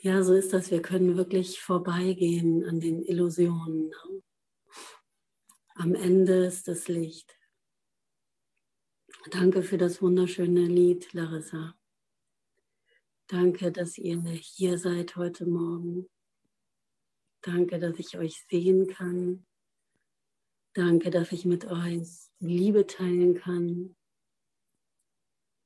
[0.00, 0.70] Ja, so ist das.
[0.70, 3.88] Wir können wirklich vorbeigehen an den Illusionen.
[3.88, 4.22] Ne?
[5.74, 7.36] Am Ende ist das Licht.
[9.30, 11.74] Danke für das wunderschöne Lied, Larissa.
[13.26, 16.08] Danke, dass ihr hier seid heute Morgen.
[17.42, 19.46] Danke, dass ich euch sehen kann.
[20.74, 22.06] Danke, dass ich mit euch
[22.38, 23.96] Liebe teilen kann,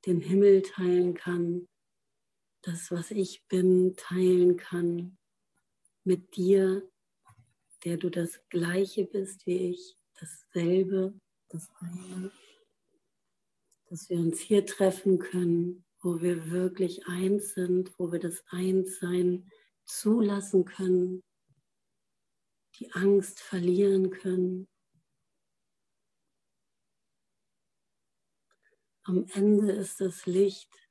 [0.07, 1.67] den Himmel teilen kann,
[2.63, 5.17] das, was ich bin, teilen kann
[6.03, 6.89] mit dir,
[7.83, 11.13] der du das gleiche bist wie ich, dasselbe,
[11.49, 12.31] das eine,
[13.89, 19.51] dass wir uns hier treffen können, wo wir wirklich eins sind, wo wir das Einssein
[19.85, 21.21] zulassen können,
[22.79, 24.69] die Angst verlieren können.
[29.03, 30.82] Am Ende ist das Licht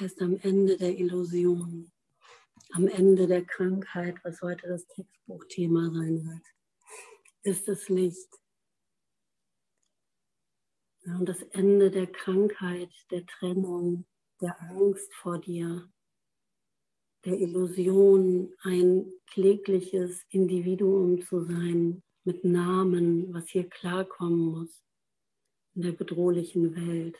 [0.00, 1.90] heißt am Ende der Illusion,
[2.72, 6.46] am Ende der Krankheit, was heute das Textbuchthema sein wird,
[7.42, 8.28] ist das Licht.
[11.02, 14.06] Ja, und das Ende der Krankheit, der Trennung,
[14.40, 15.90] der Angst vor dir,
[17.24, 24.82] der Illusion, ein klägliches Individuum zu sein, mit Namen, was hier klarkommen muss
[25.74, 27.16] in der bedrohlichen Welt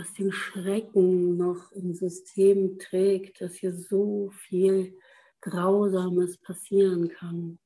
[0.00, 4.98] was den Schrecken noch im System trägt, dass hier so viel
[5.42, 7.58] Grausames passieren kann.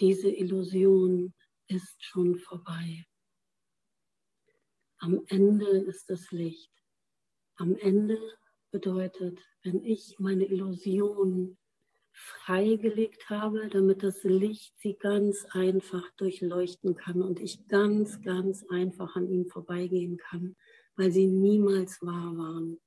[0.00, 1.32] Diese Illusion
[1.66, 3.06] ist schon vorbei.
[4.98, 6.72] Am Ende ist das Licht.
[7.56, 8.18] Am Ende
[8.70, 11.56] bedeutet, wenn ich meine Illusion
[12.18, 19.14] freigelegt habe, damit das Licht sie ganz einfach durchleuchten kann und ich ganz, ganz einfach
[19.14, 20.56] an ihnen vorbeigehen kann,
[20.96, 22.80] weil sie niemals wahr waren.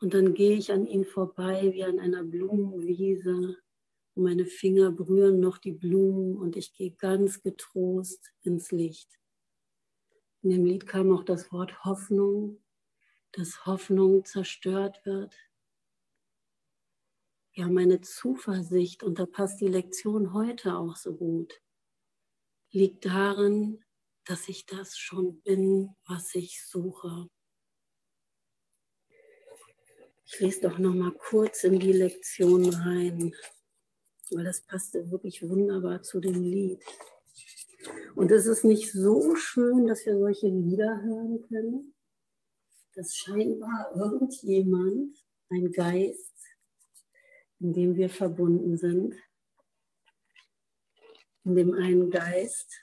[0.00, 3.56] Und dann gehe ich an ihnen vorbei wie an einer Blumenwiese
[4.14, 9.18] und meine Finger berühren noch die Blumen und ich gehe ganz getrost ins Licht.
[10.42, 12.62] In dem Lied kam auch das Wort Hoffnung,
[13.32, 15.34] dass Hoffnung zerstört wird,
[17.56, 21.62] ja, meine Zuversicht, und da passt die Lektion heute auch so gut,
[22.70, 23.82] liegt darin,
[24.26, 27.30] dass ich das schon bin, was ich suche.
[30.26, 33.34] Ich lese doch noch mal kurz in die Lektion rein,
[34.32, 36.84] weil das passte wirklich wunderbar zu dem Lied.
[38.16, 41.94] Und es ist nicht so schön, dass wir solche Lieder hören können,
[42.94, 45.16] dass scheinbar irgendjemand,
[45.48, 46.35] ein Geist,
[47.60, 49.14] in dem wir verbunden sind,
[51.44, 52.80] in dem ein Geist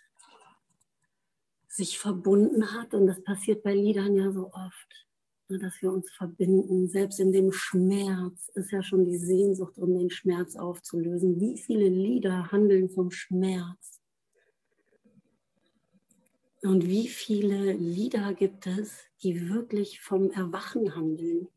[1.68, 2.94] sich verbunden hat.
[2.94, 5.08] Und das passiert bei Liedern ja so oft,
[5.50, 6.88] ne, dass wir uns verbinden.
[6.88, 11.40] Selbst in dem Schmerz ist ja schon die Sehnsucht, um den Schmerz aufzulösen.
[11.40, 14.02] Wie viele Lieder handeln vom Schmerz?
[16.62, 21.50] Und wie viele Lieder gibt es, die wirklich vom Erwachen handeln?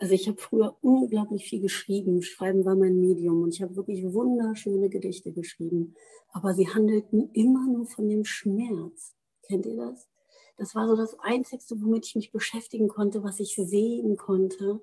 [0.00, 2.22] Also ich habe früher unglaublich viel geschrieben.
[2.22, 5.94] Schreiben war mein Medium und ich habe wirklich wunderschöne Gedichte geschrieben.
[6.32, 9.14] Aber sie handelten immer nur von dem Schmerz.
[9.42, 10.08] Kennt ihr das?
[10.56, 14.80] Das war so das Einzige, womit ich mich beschäftigen konnte, was ich sehen konnte,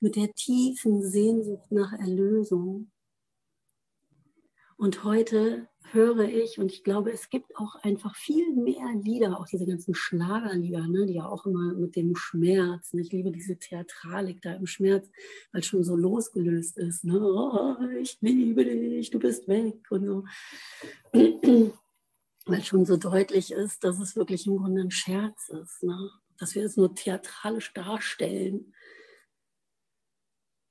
[0.00, 2.90] mit der tiefen Sehnsucht nach Erlösung.
[4.76, 9.46] Und heute höre ich, und ich glaube, es gibt auch einfach viel mehr Lieder, auch
[9.46, 13.56] diese ganzen Schlagerlieder, ne, die ja auch immer mit dem Schmerz, ne, ich liebe diese
[13.56, 15.08] Theatralik da im Schmerz,
[15.52, 17.04] weil schon so losgelöst ist.
[17.04, 20.24] Ne, oh, ich liebe dich, du bist weg und so.
[22.48, 26.10] weil schon so deutlich ist, dass es wirklich im Grunde ein Scherz ist, ne?
[26.38, 28.74] dass wir es nur theatralisch darstellen.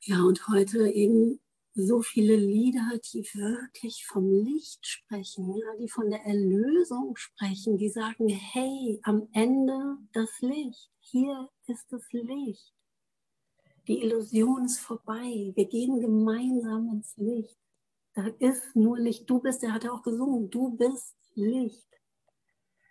[0.01, 1.39] Ja, und heute eben
[1.79, 7.89] so viele Lieder, die wirklich vom Licht sprechen, ja, die von der Erlösung sprechen, die
[7.89, 12.73] sagen, hey, am Ende das Licht, hier ist das Licht.
[13.87, 17.59] Die Illusion ist vorbei, wir gehen gemeinsam ins Licht.
[18.15, 21.87] Da ist nur Licht, du bist, der hat ja auch gesungen, du bist Licht.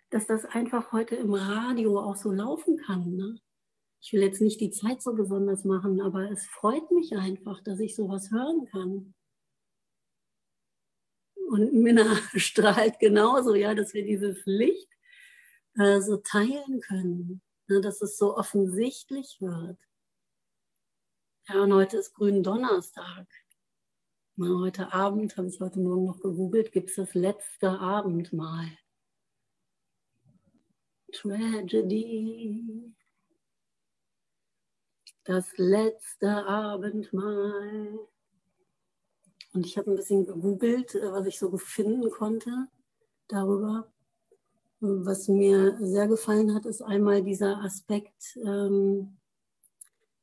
[0.09, 3.15] Dass das einfach heute im Radio auch so laufen kann.
[3.15, 3.37] Ne?
[4.01, 7.79] Ich will jetzt nicht die Zeit so besonders machen, aber es freut mich einfach, dass
[7.79, 9.13] ich sowas hören kann.
[11.49, 14.89] Und Minna strahlt genauso, ja, dass wir dieses Licht
[15.75, 19.79] äh, so teilen können, ne, dass es so offensichtlich wird.
[21.49, 23.27] Ja, und heute ist Grünen Donnerstag.
[24.35, 28.77] Na, heute Abend, habe ich heute Morgen noch gegoogelt, gibt es das letzte Abendmahl.
[31.13, 32.93] tragedy.
[35.27, 37.99] Das letzte Abendmahl.
[39.51, 42.69] Und ich habe ein bisschen gegoogelt, äh, was ich so finden konnte
[43.27, 43.91] darüber.
[44.79, 49.17] Was mir sehr gefallen hat, ist einmal dieser Aspekt ähm,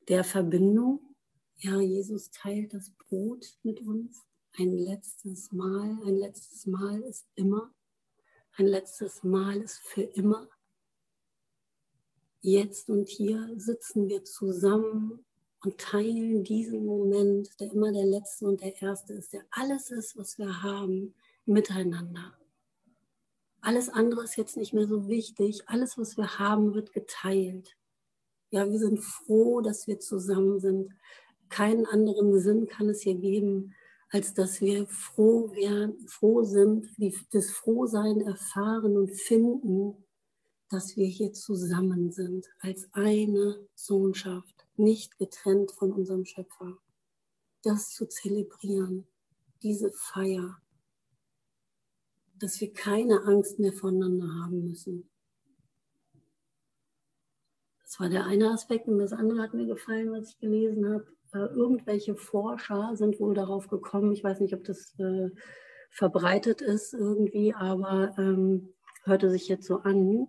[0.09, 1.15] der Verbindung.
[1.59, 4.25] Ja, Jesus teilt das Brot mit uns.
[4.57, 7.75] Ein letztes Mal, ein letztes Mal ist immer.
[8.57, 10.49] Ein letztes Mal ist für immer.
[12.47, 15.25] Jetzt und hier sitzen wir zusammen
[15.65, 20.15] und teilen diesen Moment, der immer der letzte und der erste ist, der alles ist,
[20.19, 21.15] was wir haben,
[21.47, 22.37] miteinander.
[23.63, 25.63] Alles andere ist jetzt nicht mehr so wichtig.
[25.69, 27.79] Alles, was wir haben, wird geteilt.
[28.51, 30.93] Ja, wir sind froh, dass wir zusammen sind.
[31.49, 33.73] Keinen anderen Sinn kann es hier geben,
[34.11, 36.91] als dass wir froh, werden, froh sind,
[37.33, 40.04] das Frohsein erfahren und finden,
[40.75, 46.79] dass wir hier zusammen sind, als eine Sohnschaft, nicht getrennt von unserem Schöpfer.
[47.63, 49.07] Das zu zelebrieren,
[49.63, 50.59] diese Feier,
[52.41, 55.09] dass wir keine Angst mehr voneinander haben müssen.
[57.85, 61.07] Das war der eine Aspekt und das andere hat mir gefallen, was ich gelesen habe.
[61.33, 65.31] Äh, irgendwelche Forscher sind wohl darauf gekommen, ich weiß nicht, ob das äh,
[65.91, 68.75] verbreitet ist irgendwie, aber ähm,
[69.05, 70.27] hörte sich jetzt so an,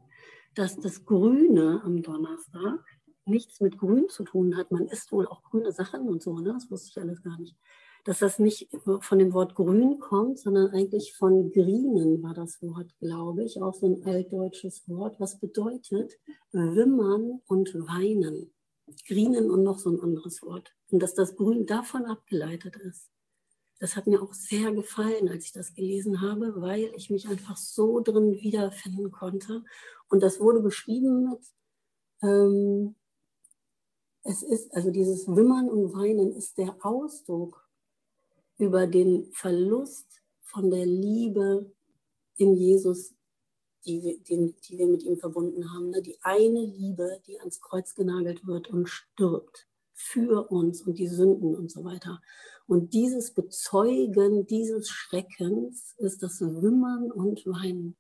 [0.56, 2.84] dass das Grüne am Donnerstag
[3.26, 4.72] nichts mit Grün zu tun hat.
[4.72, 6.54] Man isst wohl auch grüne Sachen und so, ne?
[6.54, 7.56] das wusste ich alles gar nicht
[8.06, 8.70] dass das nicht
[9.00, 13.74] von dem Wort grün kommt, sondern eigentlich von Grienen war das Wort, glaube ich, auch
[13.74, 16.14] so ein altdeutsches Wort, was bedeutet
[16.52, 18.54] wimmern und weinen.
[19.08, 20.72] Grienen und noch so ein anderes Wort.
[20.92, 23.10] Und dass das Grün davon abgeleitet ist.
[23.80, 27.58] Das hat mir auch sehr gefallen, als ich das gelesen habe, weil ich mich einfach
[27.58, 29.64] so drin wiederfinden konnte.
[30.08, 31.42] Und das wurde beschrieben mit,
[32.22, 32.96] ähm,
[34.24, 37.70] es ist, also dieses Wimmern und Weinen ist der Ausdruck
[38.58, 41.72] über den Verlust von der Liebe
[42.38, 43.14] in Jesus,
[43.86, 45.90] die wir, den, die wir mit ihm verbunden haben.
[45.90, 46.02] Ne?
[46.02, 51.56] Die eine Liebe, die ans Kreuz genagelt wird und stirbt für uns und die Sünden
[51.56, 52.22] und so weiter.
[52.68, 57.96] Und dieses Bezeugen dieses Schreckens ist das Wimmern und Weinen.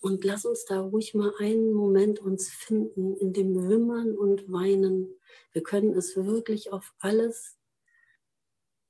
[0.00, 5.08] Und lass uns da ruhig mal einen Moment uns finden in dem Wimmern und Weinen.
[5.52, 7.56] Wir können es wirklich auf alles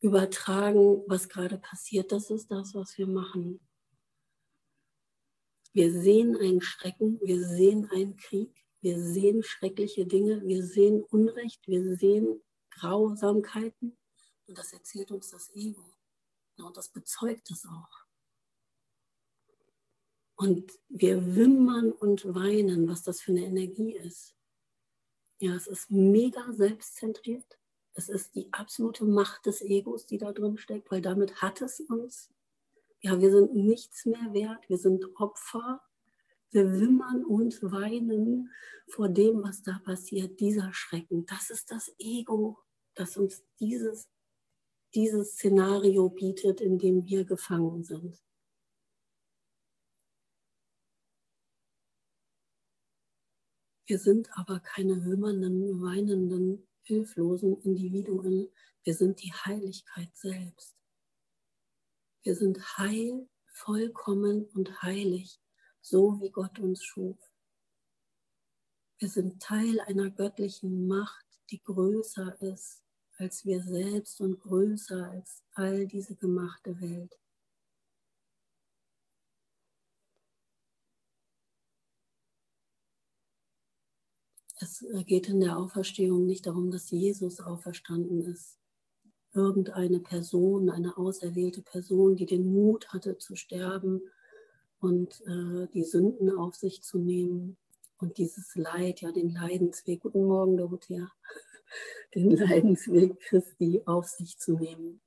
[0.00, 2.12] übertragen, was gerade passiert.
[2.12, 3.65] Das ist das, was wir machen.
[5.76, 11.68] Wir sehen einen Schrecken, wir sehen einen Krieg, wir sehen schreckliche Dinge, wir sehen Unrecht,
[11.68, 13.94] wir sehen Grausamkeiten.
[14.46, 15.84] Und das erzählt uns das Ego.
[16.56, 18.06] Und das bezeugt es auch.
[20.36, 24.34] Und wir wimmern und weinen, was das für eine Energie ist.
[25.40, 27.58] Ja, es ist mega selbstzentriert.
[27.92, 31.80] Es ist die absolute Macht des Egos, die da drin steckt, weil damit hat es
[31.80, 32.30] uns.
[33.06, 34.68] Ja, wir sind nichts mehr wert.
[34.68, 35.80] Wir sind Opfer.
[36.50, 38.50] Wir wimmern und weinen
[38.88, 40.40] vor dem, was da passiert.
[40.40, 41.24] Dieser Schrecken.
[41.24, 42.58] Das ist das Ego,
[42.96, 44.08] das uns dieses,
[44.92, 48.20] dieses Szenario bietet, in dem wir gefangen sind.
[53.86, 58.48] Wir sind aber keine wimmernden, weinenden, hilflosen Individuen.
[58.82, 60.75] Wir sind die Heiligkeit selbst.
[62.26, 65.40] Wir sind heil, vollkommen und heilig,
[65.80, 67.16] so wie Gott uns schuf.
[68.98, 72.82] Wir sind Teil einer göttlichen Macht, die größer ist
[73.18, 77.16] als wir selbst und größer als all diese gemachte Welt.
[84.58, 88.58] Es geht in der Auferstehung nicht darum, dass Jesus auferstanden ist.
[89.36, 94.00] Irgendeine Person, eine auserwählte Person, die den Mut hatte zu sterben
[94.80, 97.58] und äh, die Sünden auf sich zu nehmen
[97.98, 101.12] und dieses Leid, ja, den Leidensweg, guten Morgen, Dorothea,
[102.14, 105.02] den Leidensweg Christi auf sich zu nehmen.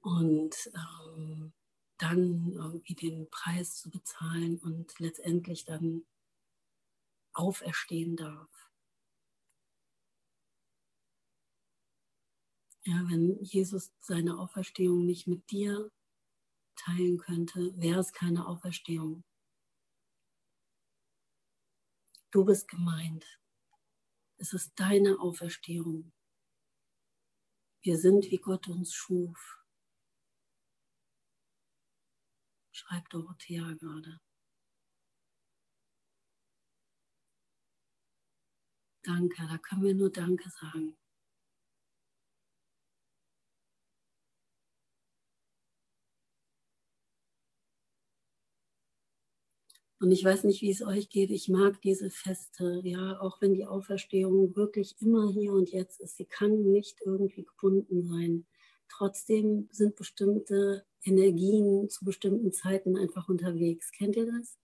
[0.00, 0.70] Und
[1.16, 1.52] ähm,
[1.98, 6.04] dann irgendwie den Preis zu bezahlen und letztendlich dann
[7.32, 8.59] auferstehen darf.
[12.84, 15.90] Ja, wenn Jesus seine Auferstehung nicht mit dir
[16.76, 19.22] teilen könnte, wäre es keine Auferstehung.
[22.30, 23.40] Du bist gemeint.
[24.38, 26.12] Es ist deine Auferstehung.
[27.82, 29.60] Wir sind, wie Gott uns schuf.
[32.80, 34.20] schreibt Dorothea gerade.
[39.02, 40.96] Danke, da können wir nur Danke sagen.
[50.00, 51.30] Und ich weiß nicht, wie es euch geht.
[51.30, 56.16] Ich mag diese Feste, ja, auch wenn die Auferstehung wirklich immer hier und jetzt ist.
[56.16, 58.46] Sie kann nicht irgendwie gebunden sein.
[58.88, 63.92] Trotzdem sind bestimmte Energien zu bestimmten Zeiten einfach unterwegs.
[63.92, 64.56] Kennt ihr das?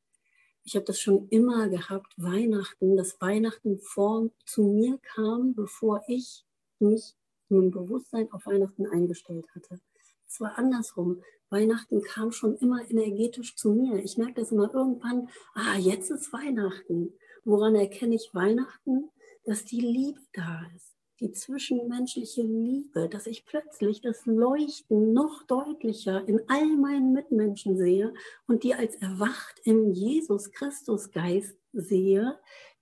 [0.65, 6.47] Ich habe das schon immer gehabt, Weihnachten, dass Weihnachten vor zu mir kam, bevor ich
[6.79, 7.15] mich
[7.51, 9.81] im Bewusstsein auf Weihnachten eingestellt hatte.
[10.29, 11.23] Es war andersrum.
[11.49, 14.03] Weihnachten kam schon immer energetisch zu mir.
[14.03, 17.15] Ich merke das immer irgendwann, ah, jetzt ist Weihnachten.
[17.45, 19.11] Woran erkenne ich Weihnachten?
[19.45, 26.27] Dass die Liebe da ist, die zwischenmenschliche Liebe, dass ich plötzlich das Leuchten noch deutlicher
[26.29, 28.13] in all meinen Mitmenschen sehe
[28.49, 32.37] und die als erwacht im Jesus Christus Geist sehe,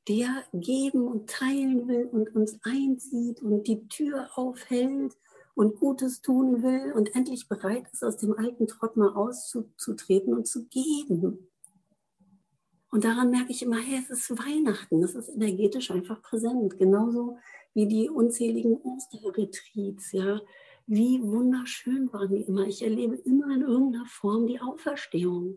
[0.08, 5.14] der geben und teilen will und uns einzieht und die Tür aufhält
[5.54, 10.46] und Gutes tun will und endlich bereit ist, aus dem alten Trott mal auszutreten und
[10.46, 11.50] zu geben.
[12.90, 17.38] Und daran merke ich immer, hey, es ist Weihnachten, das ist energetisch einfach präsent, genauso
[17.72, 20.40] wie die unzähligen Osterretreats, ja.
[20.86, 22.66] Wie wunderschön waren die immer.
[22.66, 25.56] Ich erlebe immer in irgendeiner Form die Auferstehung.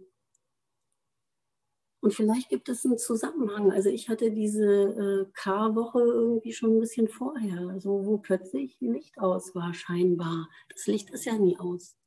[2.08, 3.70] Und vielleicht gibt es einen Zusammenhang.
[3.74, 9.20] Also ich hatte diese äh, Karwoche irgendwie schon ein bisschen vorher, also wo plötzlich Licht
[9.20, 10.48] aus war, scheinbar.
[10.70, 11.98] Das Licht ist ja nie aus.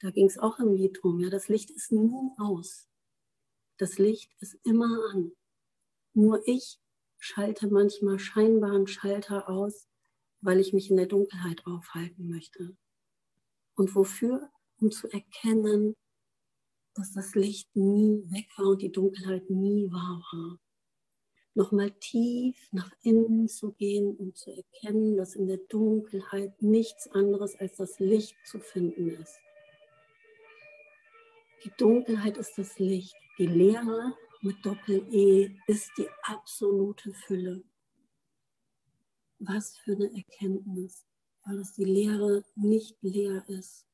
[0.00, 1.20] Da ging es auch Lied drum.
[1.20, 2.88] Ja, das Licht ist nie aus.
[3.76, 5.30] Das Licht ist immer an.
[6.12, 6.80] Nur ich
[7.20, 9.86] schalte manchmal scheinbar einen Schalter aus,
[10.40, 12.76] weil ich mich in der Dunkelheit aufhalten möchte.
[13.76, 14.50] Und wofür?
[14.80, 15.94] Um zu erkennen,
[16.96, 20.58] dass das Licht nie weg war und die Dunkelheit nie wahr war.
[21.54, 27.54] Nochmal tief nach innen zu gehen und zu erkennen, dass in der Dunkelheit nichts anderes
[27.56, 29.38] als das Licht zu finden ist.
[31.64, 33.16] Die Dunkelheit ist das Licht.
[33.38, 37.64] Die Leere mit Doppel-E ist die absolute Fülle.
[39.38, 41.06] Was für eine Erkenntnis,
[41.44, 43.86] weil es die Leere nicht leer ist.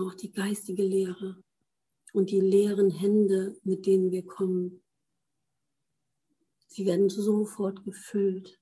[0.00, 1.42] Auch die geistige Lehre
[2.12, 4.82] und die leeren Hände, mit denen wir kommen.
[6.68, 8.60] Sie werden sofort gefüllt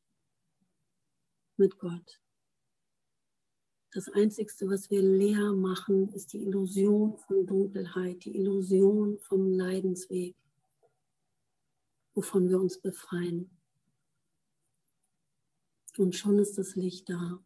[1.57, 2.21] mit Gott.
[3.95, 10.35] Das Einzige, was wir leer machen, ist die Illusion von Dunkelheit, die Illusion vom Leidensweg,
[12.15, 13.51] wovon wir uns befreien.
[15.99, 17.45] Und schon ist das Licht da.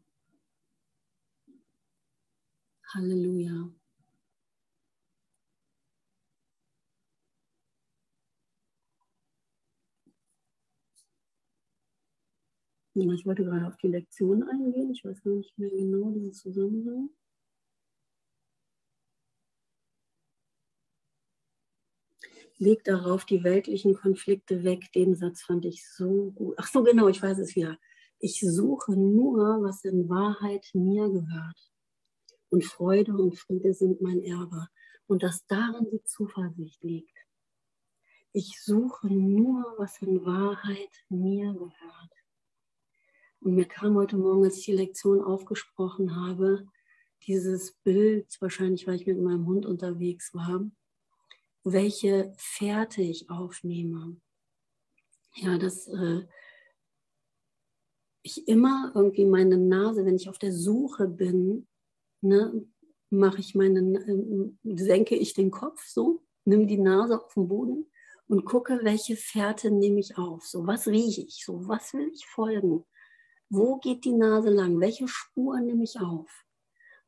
[2.95, 3.69] Halleluja.
[12.95, 14.91] Ich wollte gerade auf die Lektion eingehen.
[14.93, 17.11] Ich weiß gar nicht mehr genau den Zusammenhang.
[22.59, 24.91] Leg darauf die weltlichen Konflikte weg.
[24.95, 26.55] Den Satz fand ich so gut.
[26.59, 27.79] Ach so, genau, ich weiß es wieder.
[28.19, 31.76] Ich suche nur, was in Wahrheit mir gehört
[32.51, 34.69] und Freude und Friede sind mein Erbe
[35.07, 37.17] und dass darin die Zuversicht liegt.
[38.33, 42.13] Ich suche nur, was in Wahrheit mir gehört.
[43.41, 46.67] Und mir kam heute Morgen, als ich die Lektion aufgesprochen habe,
[47.27, 50.71] dieses Bild, wahrscheinlich weil ich mit meinem Hund unterwegs war,
[51.65, 54.21] welche Fährte ich aufnehme.
[55.35, 56.27] Ja, dass äh,
[58.23, 61.67] ich immer irgendwie meine Nase, wenn ich auf der Suche bin,
[62.21, 62.67] ne,
[63.11, 67.87] mache ich meinen, äh, senke ich den Kopf so, nimm die Nase auf den Boden
[68.29, 70.45] und gucke, welche Fährte nehme ich auf.
[70.45, 71.45] So, was rieche ich?
[71.45, 72.85] So, was will ich folgen?
[73.49, 74.81] Wo geht die Nase lang?
[74.81, 76.29] Welche Spur nehme ich auf?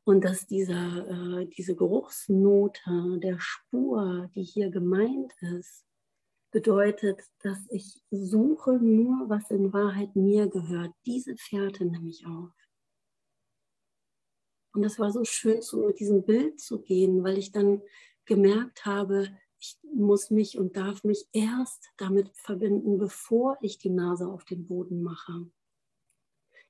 [0.05, 5.85] Und dass dieser, äh, diese Geruchsnote der Spur, die hier gemeint ist,
[6.51, 10.93] bedeutet, dass ich suche nur, was in Wahrheit mir gehört.
[11.05, 12.51] Diese Fährte nehme ich auf.
[14.71, 17.81] Und das war so schön, so mit diesem Bild zu gehen, weil ich dann
[18.25, 24.27] gemerkt habe, ich muss mich und darf mich erst damit verbinden, bevor ich die Nase
[24.27, 25.49] auf den Boden mache.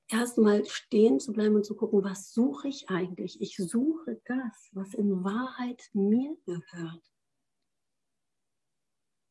[0.08, 3.40] Erstmal stehen zu bleiben und zu gucken, was suche ich eigentlich?
[3.40, 7.12] Ich suche das, was in Wahrheit mir gehört.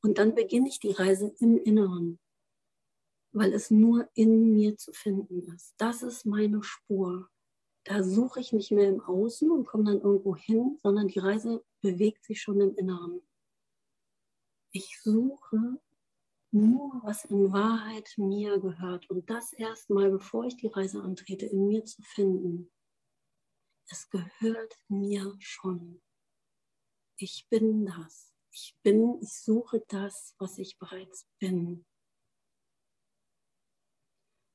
[0.01, 2.17] Und dann beginne ich die Reise im Inneren,
[3.33, 5.73] weil es nur in mir zu finden ist.
[5.77, 7.29] Das ist meine Spur
[7.89, 11.65] da suche ich nicht mehr im Außen und komme dann irgendwo hin, sondern die Reise
[11.81, 13.27] bewegt sich schon im Inneren.
[14.71, 15.81] Ich suche
[16.51, 21.65] nur, was in Wahrheit mir gehört und das erstmal, bevor ich die Reise antrete, in
[21.65, 22.71] mir zu finden.
[23.89, 25.99] Es gehört mir schon.
[27.17, 28.35] Ich bin das.
[28.51, 31.87] Ich bin, ich suche das, was ich bereits bin.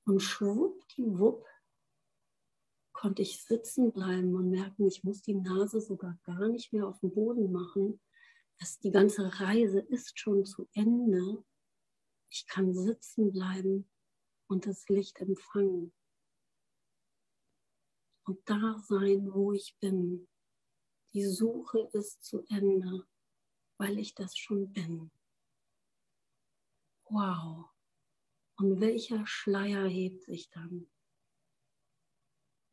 [0.06, 1.44] Und schwuppdiwupp
[3.04, 7.00] konnte ich sitzen bleiben und merken, ich muss die Nase sogar gar nicht mehr auf
[7.00, 8.00] den Boden machen.
[8.58, 11.44] Das, die ganze Reise ist schon zu Ende.
[12.30, 13.86] Ich kann sitzen bleiben
[14.46, 15.92] und das Licht empfangen.
[18.24, 20.26] Und da sein, wo ich bin.
[21.12, 23.06] Die Suche ist zu Ende,
[23.76, 25.10] weil ich das schon bin.
[27.10, 27.66] Wow.
[28.56, 30.88] Und welcher Schleier hebt sich dann?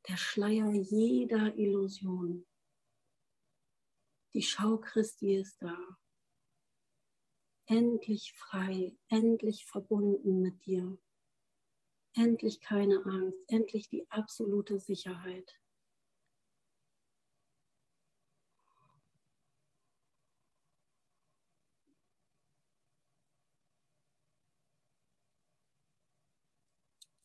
[0.07, 2.45] Der Schleier jeder Illusion.
[4.33, 5.77] Die Schau Christi ist da.
[7.67, 10.97] Endlich frei, endlich verbunden mit dir.
[12.13, 15.57] Endlich keine Angst, endlich die absolute Sicherheit.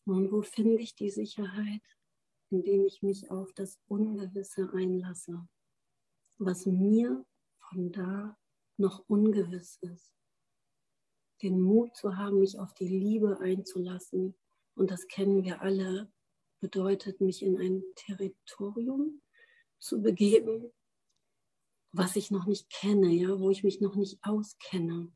[0.05, 1.81] Und wo finde ich die Sicherheit?
[2.49, 5.47] Indem ich mich auf das Ungewisse einlasse,
[6.37, 7.25] was mir
[7.59, 8.37] von da
[8.77, 10.13] noch ungewiss ist.
[11.41, 14.35] Den Mut zu haben, mich auf die Liebe einzulassen.
[14.75, 16.11] Und das kennen wir alle,
[16.59, 19.21] bedeutet, mich in ein Territorium
[19.79, 20.71] zu begeben,
[21.91, 25.11] was ich noch nicht kenne, ja, wo ich mich noch nicht auskenne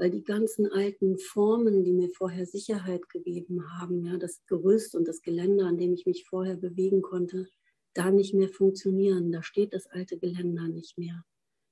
[0.00, 5.06] weil die ganzen alten Formen, die mir vorher Sicherheit gegeben haben, ja, das Gerüst und
[5.06, 7.50] das Geländer, an dem ich mich vorher bewegen konnte,
[7.92, 9.30] da nicht mehr funktionieren.
[9.30, 11.22] Da steht das alte Geländer nicht mehr.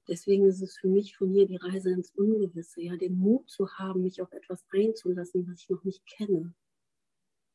[0.09, 3.67] Deswegen ist es für mich von hier die Reise ins Ungewisse, ja, den Mut zu
[3.79, 6.55] haben, mich auf etwas einzulassen, was ich noch nicht kenne.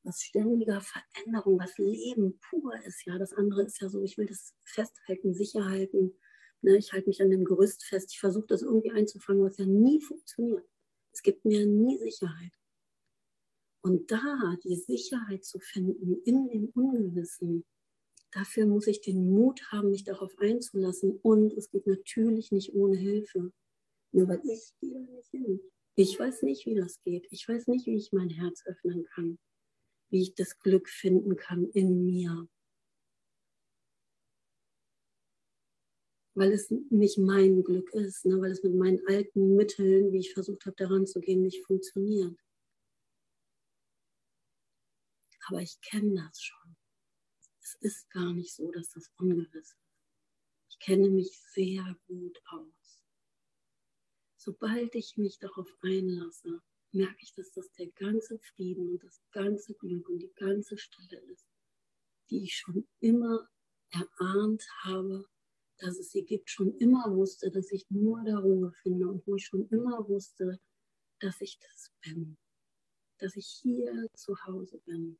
[0.02, 3.20] Was ständiger Veränderung, was Leben pur ist, ja.
[3.20, 6.14] Das andere ist ja so, ich will das festhalten, sicher halten,
[6.64, 8.12] Ne, ich halte mich an dem Gerüst fest.
[8.14, 10.66] Ich versuche das irgendwie einzufangen, was ja nie funktioniert.
[11.12, 12.54] Es gibt mir nie Sicherheit.
[13.82, 17.66] Und da die Sicherheit zu finden in dem Ungewissen,
[18.32, 21.20] dafür muss ich den Mut haben, mich darauf einzulassen.
[21.22, 23.52] Und es geht natürlich nicht ohne Hilfe.
[24.14, 25.60] Nur weil ich gehe nicht hin.
[25.96, 27.28] Ich weiß nicht, wie das geht.
[27.30, 29.38] Ich weiß nicht, wie ich mein Herz öffnen kann.
[30.10, 32.48] Wie ich das Glück finden kann in mir.
[36.36, 38.42] Weil es nicht mein Glück ist, ne?
[38.42, 42.38] weil es mit meinen alten Mitteln, wie ich versucht habe, daran zu gehen, nicht funktioniert.
[45.48, 46.76] Aber ich kenne das schon.
[47.62, 49.78] Es ist gar nicht so, dass das ungewiss ist.
[50.70, 53.04] Ich kenne mich sehr gut aus.
[54.38, 59.74] Sobald ich mich darauf einlasse, merke ich, dass das der ganze Frieden und das ganze
[59.76, 61.48] Glück und die ganze Stille ist,
[62.30, 63.50] die ich schon immer
[63.92, 65.26] erahnt habe
[65.84, 69.36] dass es sie gibt, schon immer wusste, dass ich nur da Ruhe finde und wo
[69.36, 70.58] ich schon immer wusste,
[71.20, 72.38] dass ich das bin,
[73.18, 75.20] dass ich hier zu Hause bin.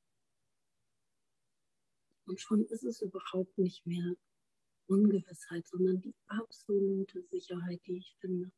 [2.26, 4.16] Und schon ist es überhaupt nicht mehr
[4.88, 8.50] Ungewissheit, sondern die absolute Sicherheit, die ich finde.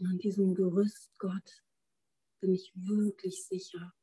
[0.00, 1.62] Und an diesem Gerüst Gott
[2.40, 3.94] bin ich wirklich sicher.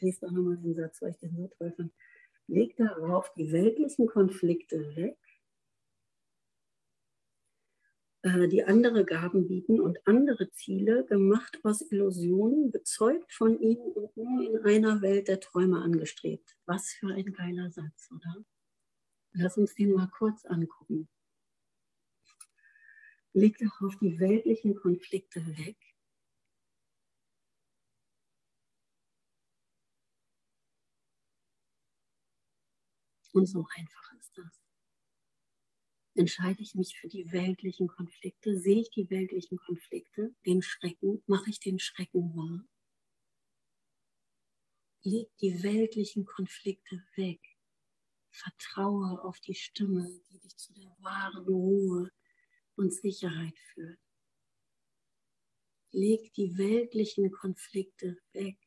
[0.00, 1.92] Ich lese doch nochmal den Satz, weil ich den so toll fand.
[2.46, 5.18] Leg darauf die weltlichen Konflikte weg,
[8.22, 14.16] äh, die andere Gaben bieten und andere Ziele, gemacht aus Illusionen, bezeugt von ihnen und
[14.16, 16.56] nur in einer Welt der Träume angestrebt.
[16.64, 18.44] Was für ein geiler Satz, oder?
[19.32, 21.08] Lass uns den mal kurz angucken.
[23.32, 25.76] Leg darauf die weltlichen Konflikte weg,
[33.32, 34.62] Und so einfach ist das.
[36.14, 41.50] Entscheide ich mich für die weltlichen Konflikte, sehe ich die weltlichen Konflikte, den Schrecken, mache
[41.50, 42.64] ich den Schrecken wahr?
[45.02, 47.40] Leg die weltlichen Konflikte weg.
[48.30, 52.10] Vertraue auf die Stimme, die dich zu der wahren Ruhe
[52.76, 53.98] und Sicherheit führt.
[55.92, 58.58] leg die weltlichen Konflikte weg.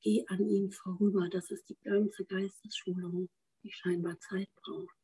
[0.00, 1.28] Geh an ihnen vorüber.
[1.28, 3.28] Das ist die ganze Geistesschulung,
[3.62, 4.96] die scheinbar Zeit braucht.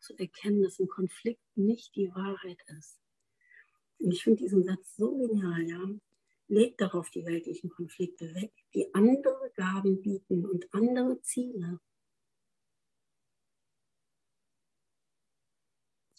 [0.00, 2.98] Zu erkennen, dass ein Konflikt nicht die Wahrheit ist.
[3.98, 5.80] Und ich finde diesen Satz so genial, ja.
[6.48, 11.78] Leg darauf die weltlichen Konflikte weg, die andere Gaben bieten und andere Ziele.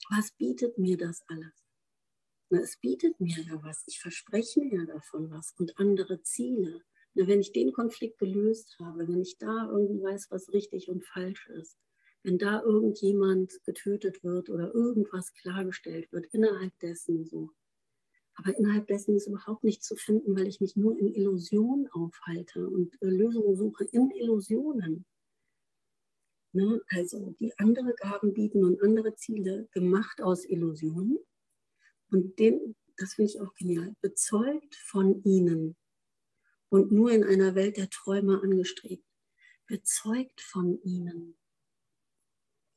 [0.09, 1.53] Was bietet mir das alles?
[2.49, 3.83] Na, es bietet mir ja was.
[3.87, 6.81] Ich verspreche mir davon was und andere Ziele.
[7.13, 11.05] Na, wenn ich den Konflikt gelöst habe, wenn ich da irgendwie weiß, was richtig und
[11.05, 11.77] falsch ist,
[12.23, 17.49] wenn da irgendjemand getötet wird oder irgendwas klargestellt wird innerhalb dessen so,
[18.35, 22.67] aber innerhalb dessen ist überhaupt nichts zu finden, weil ich mich nur in Illusionen aufhalte
[22.67, 25.05] und äh, Lösungen suche in Illusionen.
[26.53, 26.81] Ne?
[26.89, 31.19] Also die andere Gaben bieten und andere Ziele gemacht aus Illusionen.
[32.09, 35.75] Und den, das finde ich auch genial, bezeugt von ihnen
[36.71, 39.05] und nur in einer Welt der Träume angestrebt.
[39.67, 41.37] Bezeugt von ihnen.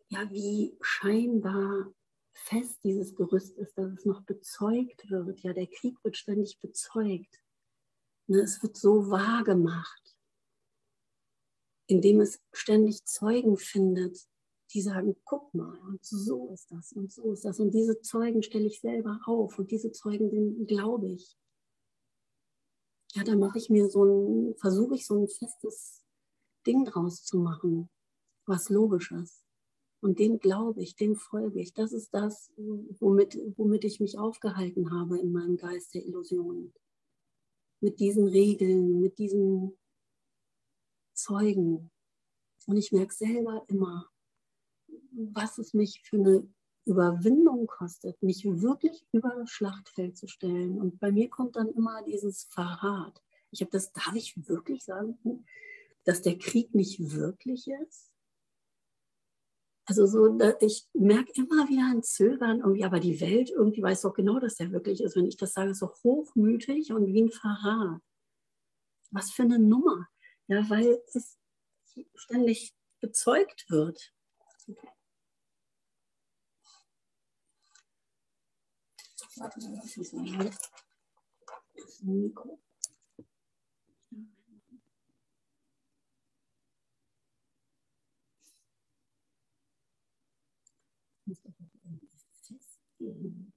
[0.08, 1.94] Ja, wie scheinbar
[2.32, 5.40] fest dieses Gerüst ist, dass es noch bezeugt wird.
[5.40, 7.40] Ja, der Krieg wird ständig bezeugt.
[8.26, 10.16] Ne, es wird so wahr gemacht,
[11.86, 14.18] indem es ständig Zeugen findet,
[14.72, 17.60] die sagen, guck mal, und so ist das und so ist das.
[17.60, 21.38] Und diese Zeugen stelle ich selber auf und diese Zeugen, denen glaube ich.
[23.14, 26.02] Ja, da mache ich mir so ein, versuche ich so ein festes
[26.66, 27.88] Ding draus zu machen,
[28.44, 29.44] was Logisches.
[30.00, 31.72] Und dem glaube ich, dem folge ich.
[31.72, 36.74] Das ist das, womit, womit ich mich aufgehalten habe in meinem Geist der Illusionen.
[37.80, 39.78] Mit diesen Regeln, mit diesen
[41.14, 41.92] Zeugen.
[42.66, 44.10] Und ich merke selber immer,
[45.12, 46.52] was es mich für eine
[46.86, 50.80] Überwindung kostet, mich wirklich über das Schlachtfeld zu stellen.
[50.80, 53.22] Und bei mir kommt dann immer dieses Verrat.
[53.50, 55.46] Ich habe das, darf ich wirklich sagen,
[56.04, 58.10] dass der Krieg nicht wirklich ist?
[59.86, 64.14] Also so, ich merke immer wieder ein Zögern irgendwie, aber die Welt irgendwie weiß doch
[64.14, 65.14] genau, dass der wirklich ist.
[65.14, 68.00] Wenn ich das sage, so hochmütig und wie ein Verrat.
[69.10, 70.08] Was für eine Nummer.
[70.46, 71.38] Ja, weil es
[72.14, 74.12] ständig bezeugt wird.
[74.66, 74.93] Okay.
[79.36, 80.12] Warte mal, das ist
[81.74, 82.60] das Mikro.
[91.26, 92.08] muss doch auch irgendwie
[92.42, 93.52] festgehen.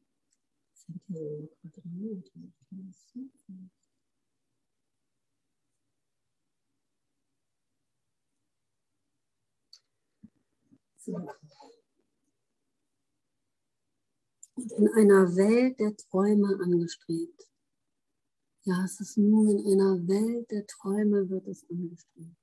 [0.72, 3.72] Das hier Quadrate, ich kann das suchen.
[10.98, 11.77] So.
[14.58, 17.48] Und in einer Welt der Träume angestrebt.
[18.63, 22.36] Ja, es ist nur in einer Welt der Träume wird es angestrebt.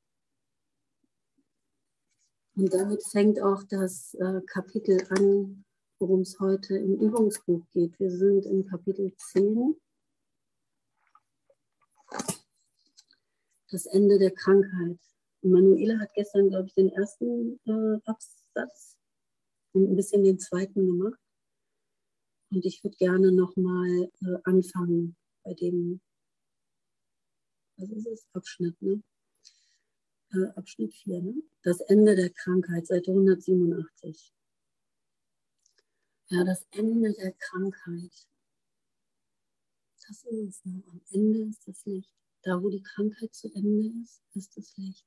[2.57, 5.65] Und damit fängt auch das äh, Kapitel an,
[5.99, 7.99] worum es heute im Übungsbuch geht.
[7.99, 9.75] Wir sind im Kapitel 10.
[13.71, 15.01] Das Ende der Krankheit.
[15.43, 18.97] Manuela hat gestern, glaube ich, den ersten äh, Absatz
[19.73, 21.19] und ein bisschen den zweiten gemacht.
[22.55, 26.01] Und ich würde gerne nochmal äh, anfangen bei dem,
[27.77, 29.03] was ist es, Abschnitt, ne?
[30.31, 31.43] Äh, Abschnitt 4, ne?
[31.65, 34.33] das Ende der Krankheit, Seite 187.
[36.29, 38.29] Ja, das Ende der Krankheit.
[40.07, 40.65] Das ist es.
[40.65, 40.85] Ne?
[40.87, 42.13] Am Ende ist das Licht.
[42.43, 45.05] Da, wo die Krankheit zu Ende ist, ist das Licht.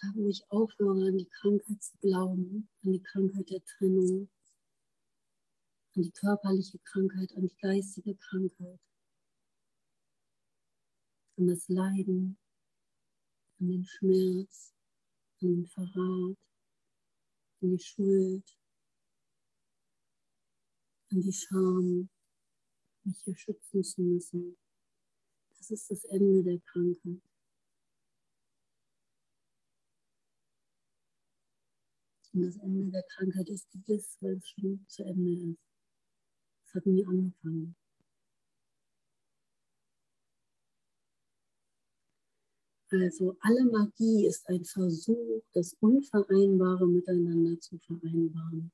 [0.00, 4.28] Da, wo ich aufhöre, an die Krankheit zu glauben, an die Krankheit der Trennung,
[5.96, 8.78] an die körperliche Krankheit, an die geistige Krankheit,
[11.36, 12.38] an das Leiden,
[13.58, 14.72] an den Schmerz,
[15.40, 16.38] an den Verrat,
[17.60, 18.56] an die Schuld,
[21.10, 22.08] an die Scham,
[23.02, 24.56] mich hier schützen zu müssen.
[25.56, 27.27] Das ist das Ende der Krankheit.
[32.38, 35.58] Und das Ende der Krankheit ist gewiss, weil es schon zu Ende ist.
[36.64, 37.74] Es hat nie angefangen.
[42.90, 48.70] Also alle Magie ist ein Versuch, das Unvereinbare miteinander zu vereinbaren.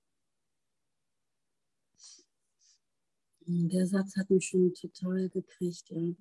[3.46, 5.88] Der Satz hat mich schon total gekriegt.
[5.88, 6.14] Ja.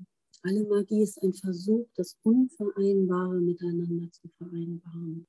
[0.44, 5.28] Alle Magie ist ein Versuch, das Unvereinbare miteinander zu vereinbaren.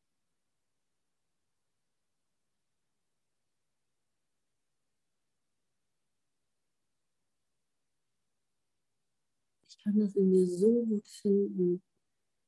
[9.68, 11.82] Ich kann das in mir so gut finden,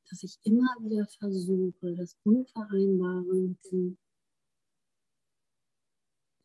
[0.09, 3.99] dass ich immer wieder versuche, das Unvereinbare mit dem,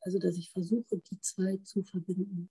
[0.02, 2.50] also dass ich versuche, die zwei zu verbinden.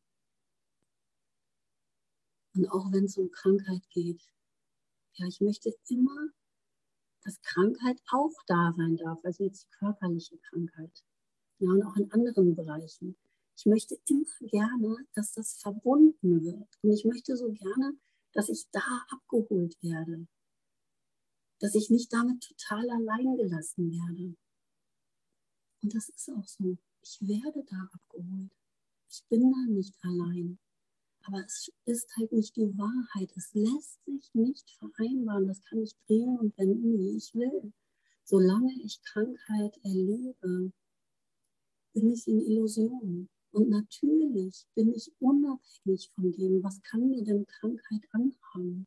[2.55, 4.22] Und auch wenn es um Krankheit geht,
[5.14, 6.31] ja, ich möchte immer,
[7.22, 11.05] dass Krankheit auch da sein darf, also jetzt die körperliche Krankheit.
[11.59, 13.16] Ja, und auch in anderen Bereichen.
[13.57, 16.79] Ich möchte immer gerne, dass das verbunden wird.
[16.81, 17.98] Und ich möchte so gerne,
[18.33, 20.27] dass ich da abgeholt werde.
[21.59, 24.37] Dass ich nicht damit total allein gelassen werde.
[25.83, 26.77] Und das ist auch so.
[27.03, 28.51] Ich werde da abgeholt.
[29.09, 30.59] Ich bin da nicht allein.
[31.25, 33.31] Aber es ist halt nicht die Wahrheit.
[33.37, 35.47] Es lässt sich nicht vereinbaren.
[35.47, 37.73] Das kann ich drehen und wenden, wie ich will.
[38.25, 40.73] Solange ich Krankheit erlebe,
[41.93, 43.29] bin ich in Illusion.
[43.53, 48.87] Und natürlich bin ich unabhängig von dem, was kann mir denn Krankheit anhaben.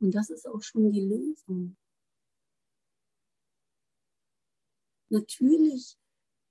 [0.00, 1.76] Und das ist auch schon die Lösung.
[5.10, 5.96] Natürlich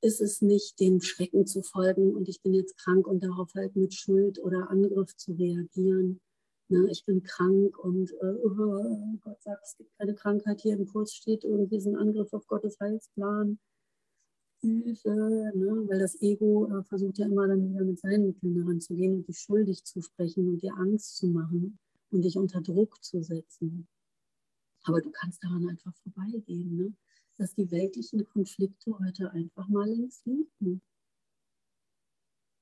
[0.02, 3.76] ist es nicht, dem Schrecken zu folgen und ich bin jetzt krank und darauf halt
[3.76, 6.22] mit Schuld oder Angriff zu reagieren.
[6.70, 10.86] Na, ich bin krank und äh, oh Gott sagt, es gibt keine Krankheit, hier im
[10.86, 13.60] Kurs steht irgendwie ein Angriff auf Gottes Heilsplan.
[14.62, 15.86] Hilfe, ne?
[15.88, 19.16] weil das Ego äh, versucht ja immer dann wieder mit seinen Mitteln daran zu gehen
[19.16, 21.80] und dich schuldig zu sprechen und dir Angst zu machen
[22.12, 23.88] und dich unter Druck zu setzen.
[24.84, 26.78] Aber du kannst daran einfach vorbeigehen.
[26.78, 26.94] Ne?
[27.40, 30.82] dass die weltlichen Konflikte heute einfach mal links liegen.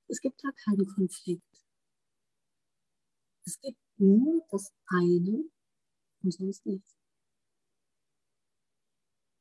[0.07, 1.65] Es gibt da keinen Konflikt.
[3.43, 5.49] Es gibt nur das eine
[6.21, 6.95] und sonst nichts.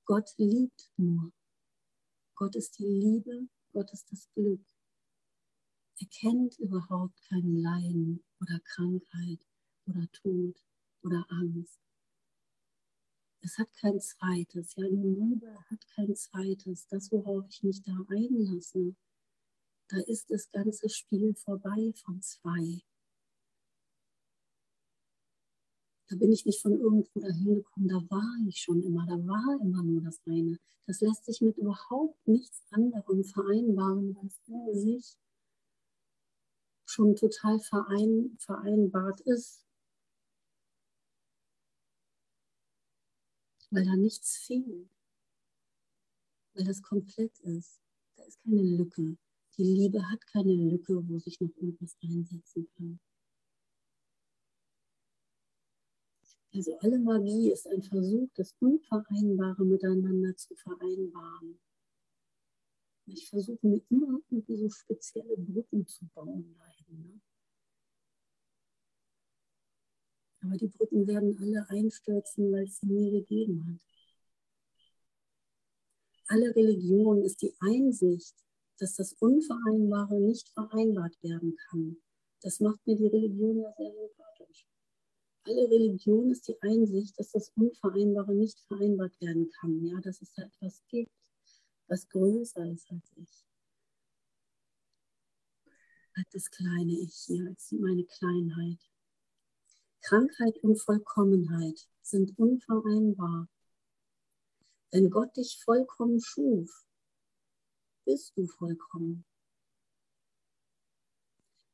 [0.07, 1.33] Gott liebt nur.
[2.37, 4.61] Gott ist die Liebe, Gott ist das Glück.
[5.99, 9.41] Er kennt überhaupt kein Leiden oder Krankheit
[9.87, 10.63] oder Tod
[11.03, 11.81] oder Angst.
[13.41, 14.75] Es hat kein zweites.
[14.77, 16.87] Ja, die Liebe hat kein zweites.
[16.89, 18.95] Das, worauf ich mich da einlasse,
[19.89, 22.83] da ist das ganze Spiel vorbei von zwei.
[26.09, 29.61] Da bin ich nicht von irgendwo dahin gekommen, da war ich schon immer, da war
[29.61, 30.59] immer nur das eine.
[30.87, 35.19] Das lässt sich mit überhaupt nichts anderem vereinbaren, weil es in sich
[36.87, 39.67] schon total verein, vereinbart ist.
[43.71, 44.89] weil da nichts fehlt,
[46.55, 47.81] weil das komplett ist.
[48.17, 49.17] Da ist keine Lücke.
[49.59, 53.01] Die Liebe hat keine Lücke, wo sich noch irgendwas reinsetzen kann.
[56.57, 61.61] Also alle Magie ist ein Versuch, das Unvereinbare miteinander zu vereinbaren.
[63.05, 67.03] Ich versuche mir immer irgendwie so spezielle Brücken zu bauen dahin.
[67.03, 67.21] Ne?
[70.41, 73.81] Aber die Brücken werden alle einstürzen, weil es sie nie gegeben hat.
[76.29, 78.35] Alle Religion ist die Einsicht,
[78.79, 81.99] dass das Unvereinbare nicht vereinbart werden kann.
[82.41, 84.26] Das macht mir die Religion ja sehr sympathisch.
[85.49, 89.85] Alle Religion ist die Einsicht, dass das Unvereinbare nicht vereinbart werden kann.
[89.85, 91.13] Ja, dass es da etwas gibt,
[91.87, 93.47] was größer ist als ich.
[96.15, 98.91] Als das kleine Ich hier, als meine Kleinheit.
[100.01, 103.49] Krankheit und Vollkommenheit sind unvereinbar.
[104.91, 106.85] Wenn Gott dich vollkommen schuf,
[108.05, 109.25] bist du vollkommen.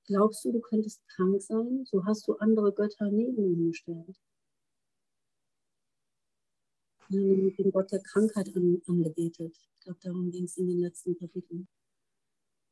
[0.06, 1.84] Glaubst du, du könntest krank sein?
[1.84, 4.20] So hast du andere Götter neben ihm gestellt.
[7.08, 9.56] Dem Gott der Krankheit an, angebetet.
[9.56, 11.68] Ich glaube, darum ging es in den letzten Kapiteln.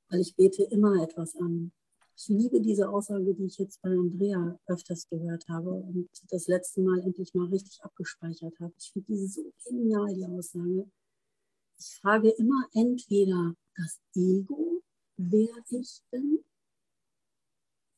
[0.09, 1.73] Weil ich bete immer etwas an.
[2.16, 6.83] Ich liebe diese Aussage, die ich jetzt bei Andrea öfters gehört habe und das letzte
[6.83, 8.75] Mal endlich mal richtig abgespeichert habe.
[8.77, 10.90] Ich finde diese so genial, die Aussage.
[11.79, 14.83] Ich frage immer entweder das Ego,
[15.16, 16.45] wer ich bin,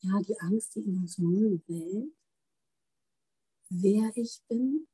[0.03, 2.13] ja, die Angst, die in uns null wählt,
[3.71, 4.87] wer ich bin,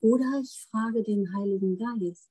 [0.00, 2.30] oder ich frage den Heiligen Geist,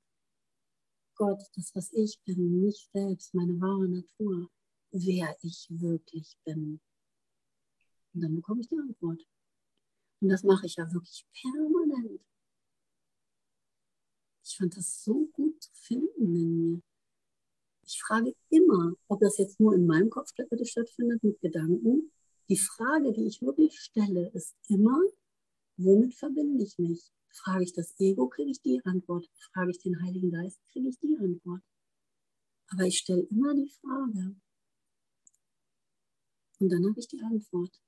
[1.15, 4.49] Gott, das, was ich bin, mich selbst, meine wahre Natur,
[4.91, 6.79] wer ich wirklich bin.
[8.13, 9.27] Und dann bekomme ich die Antwort.
[10.21, 12.21] Und das mache ich ja wirklich permanent.
[14.43, 16.81] Ich fand das so gut zu finden in mir.
[17.91, 22.11] Ich frage immer, ob das jetzt nur in meinem Kopf stattfindet mit Gedanken.
[22.47, 25.01] Die Frage, die ich wirklich stelle, ist immer,
[25.75, 27.11] womit verbinde ich mich?
[27.31, 29.27] Frage ich das Ego, kriege ich die Antwort.
[29.53, 31.63] Frage ich den Heiligen Geist, kriege ich die Antwort.
[32.67, 34.35] Aber ich stelle immer die Frage.
[36.59, 37.81] Und dann habe ich die Antwort.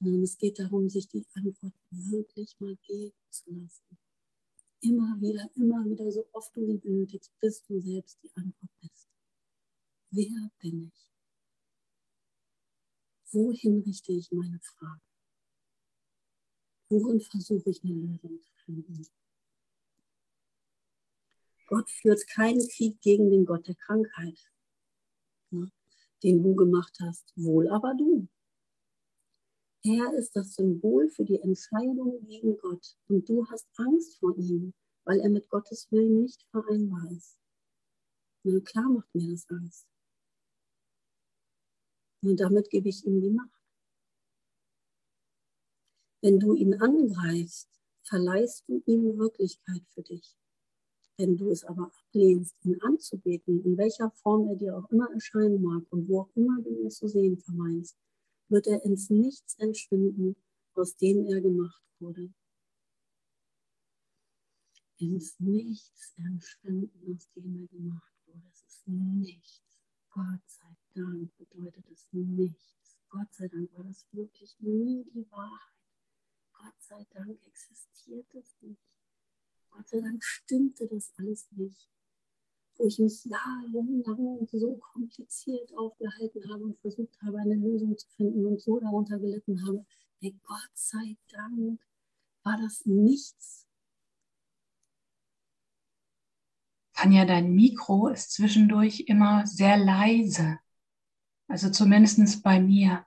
[0.00, 3.99] Und es geht darum, sich die Antwort wirklich mal geben zu lassen.
[4.82, 9.08] Immer wieder, immer wieder, so oft du sie benötigst, bis du selbst die Antwort bist.
[10.10, 11.10] Wer bin ich?
[13.32, 15.02] Wohin richte ich meine Frage?
[16.88, 19.06] Worin versuche ich eine Lösung zu finden?
[21.66, 24.50] Gott führt keinen Krieg gegen den Gott der Krankheit,
[25.50, 25.70] ne,
[26.22, 28.26] den du gemacht hast, wohl aber du.
[29.82, 34.74] Er ist das Symbol für die Entscheidung gegen Gott und du hast Angst vor ihm,
[35.04, 37.38] weil er mit Gottes Willen nicht vereinbar ist.
[38.44, 39.86] Na klar macht mir das Angst.
[42.22, 43.58] Und damit gebe ich ihm die Macht.
[46.20, 47.70] Wenn du ihn angreifst,
[48.02, 50.36] verleihst du ihm Wirklichkeit für dich.
[51.16, 55.62] Wenn du es aber ablehnst, ihn anzubeten, in welcher Form er dir auch immer erscheinen
[55.62, 57.96] mag und wo auch immer du ihn zu sehen vermeinst,
[58.50, 60.36] wird er ins Nichts entschwinden,
[60.74, 62.32] aus dem er gemacht wurde.
[64.98, 68.46] Ins Nichts entschwinden, aus dem er gemacht wurde.
[68.52, 69.62] Es ist nichts.
[70.10, 72.98] Gott sei Dank bedeutet es nichts.
[73.08, 75.74] Gott sei Dank war das wirklich nie die Wahrheit.
[76.52, 78.82] Gott sei Dank existiert es nicht.
[79.70, 81.88] Gott sei Dank stimmte das alles nicht.
[82.80, 88.46] Wo ich mich jahrelang so kompliziert aufgehalten habe und versucht habe, eine Lösung zu finden
[88.46, 89.84] und so darunter gelitten habe.
[90.20, 91.78] Hey, Gott sei Dank
[92.42, 93.66] war das nichts.
[96.94, 100.58] Tanja, dein Mikro ist zwischendurch immer sehr leise.
[101.48, 103.04] Also zumindest bei mir.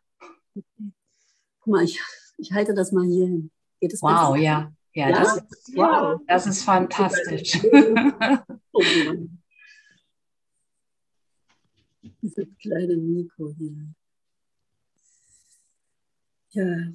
[0.54, 2.00] Guck mal, ich
[2.38, 3.52] ich halte das mal hier hin.
[3.80, 4.72] Geht es wow, ja.
[4.94, 5.20] Ja, ja?
[5.20, 6.22] Das, ist, wow.
[6.28, 7.60] das ist fantastisch.
[8.72, 8.84] oh
[12.24, 13.94] Dieses kleine Mikro hier.
[16.52, 16.94] Ja,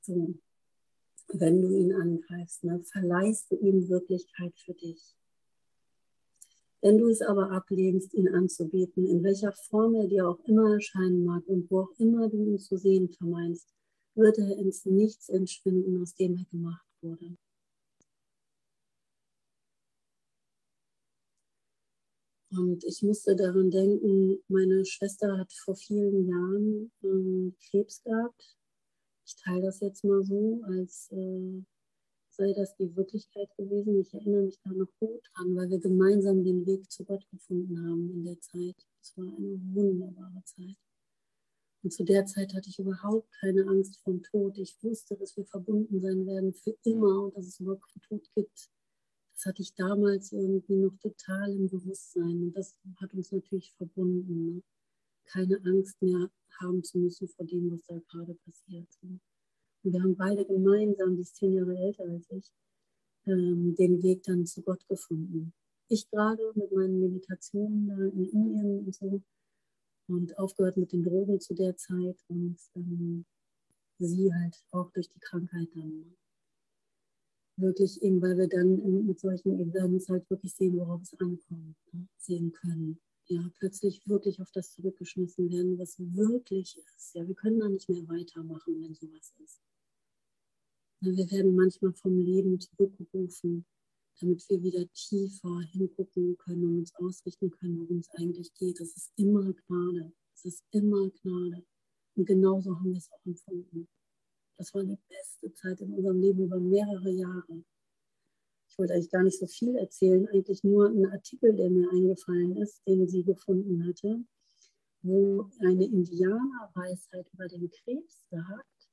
[0.00, 0.34] so.
[1.34, 5.14] Wenn du ihn angreifst, ne, verleihst du ihm Wirklichkeit für dich.
[6.80, 11.26] Wenn du es aber ablehnst, ihn anzubeten, in welcher Form er dir auch immer erscheinen
[11.26, 13.68] mag und wo auch immer du ihn zu sehen vermeinst,
[14.14, 17.36] wird er ins Nichts entschwinden, aus dem er gemacht wurde.
[22.56, 28.58] Und ich musste daran denken, meine Schwester hat vor vielen Jahren äh, Krebs gehabt.
[29.24, 31.62] Ich teile das jetzt mal so, als äh,
[32.28, 34.00] sei das die Wirklichkeit gewesen.
[34.00, 37.78] Ich erinnere mich da noch gut dran, weil wir gemeinsam den Weg zu Gott gefunden
[37.86, 38.76] haben in der Zeit.
[39.00, 40.76] Es war eine wunderbare Zeit.
[41.82, 44.58] Und zu der Zeit hatte ich überhaupt keine Angst vom Tod.
[44.58, 48.28] Ich wusste, dass wir verbunden sein werden für immer und dass es überhaupt keinen Tod
[48.34, 48.70] gibt.
[49.42, 52.42] Das hatte ich damals irgendwie noch total im Bewusstsein.
[52.42, 54.54] Und das hat uns natürlich verbunden.
[54.54, 54.62] Ne?
[55.24, 58.86] Keine Angst mehr haben zu müssen vor dem, was da gerade passiert.
[59.02, 59.18] Ne?
[59.82, 62.52] Und wir haben beide gemeinsam, die ist zehn Jahre älter als ich,
[63.26, 65.52] ähm, den Weg dann zu Gott gefunden.
[65.88, 69.22] Ich gerade mit meinen Meditationen da in Indien und so
[70.06, 73.24] und aufgehört mit den Drogen zu der Zeit und ähm,
[73.98, 76.14] sie halt auch durch die Krankheit dann.
[77.56, 82.08] Wirklich eben, weil wir dann mit solchen Events halt wirklich sehen, worauf es ankommt, ne?
[82.16, 82.98] sehen können.
[83.26, 87.14] Ja, plötzlich wirklich auf das zurückgeschmissen werden, was wirklich ist.
[87.14, 89.60] Ja, wir können da nicht mehr weitermachen, wenn sowas ist.
[91.00, 93.64] Wir werden manchmal vom Leben zurückgerufen
[94.20, 98.80] damit wir wieder tiefer hingucken können und uns ausrichten können, worum es eigentlich geht.
[98.80, 100.12] Das ist immer Gnade.
[100.34, 101.64] Es ist immer Gnade.
[102.14, 103.88] Und genauso haben wir es auch empfunden.
[104.56, 107.64] Das war die beste Zeit in unserem Leben über mehrere Jahre.
[108.68, 112.56] Ich wollte eigentlich gar nicht so viel erzählen, eigentlich nur einen Artikel, der mir eingefallen
[112.56, 114.24] ist, den sie gefunden hatte,
[115.02, 118.88] wo eine Indianerweisheit über den Krebs sagt,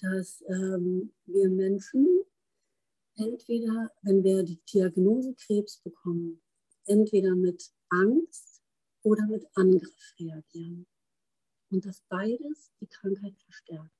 [0.00, 2.24] dass ähm, wir Menschen
[3.16, 6.40] entweder, wenn wir die Diagnose Krebs bekommen,
[6.86, 8.62] entweder mit Angst
[9.02, 10.86] oder mit Angriff reagieren.
[11.70, 13.99] Und dass beides die Krankheit verstärkt.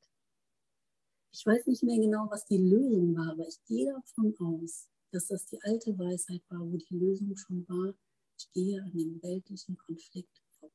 [1.32, 5.28] Ich weiß nicht mehr genau, was die Lösung war, aber ich gehe davon aus, dass
[5.28, 7.94] das die alte Weisheit war, wo die Lösung schon war,
[8.36, 10.74] ich gehe an dem weltlichen Konflikt vorbei.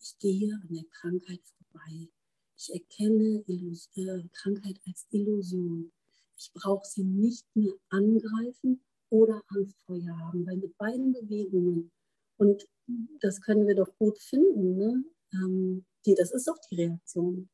[0.00, 2.08] Ich gehe an der Krankheit vorbei.
[2.56, 5.90] Ich erkenne Illus äh, Krankheit als Illusion.
[6.36, 9.42] Ich brauche sie nicht mehr angreifen oder
[9.86, 11.90] vor ihr haben, weil mit beiden Bewegungen
[12.36, 12.68] Und
[13.20, 14.76] das können wir doch gut finden.
[14.76, 15.04] Ne?
[15.32, 17.48] Ähm, die, das ist doch die Reaktion.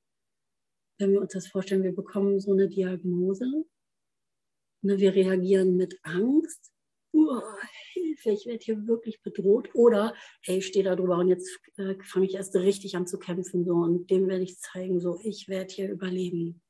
[0.99, 3.47] Wenn wir uns das vorstellen, wir bekommen so eine Diagnose,
[4.83, 6.73] ne, wir reagieren mit Angst,
[7.93, 9.75] Hilfe, ich werde hier wirklich bedroht.
[9.75, 13.19] Oder, hey, ich stehe da drüber und jetzt äh, fange ich erst richtig an zu
[13.19, 13.65] kämpfen.
[13.65, 16.63] So, und dem werde ich zeigen, so, ich werde hier überleben.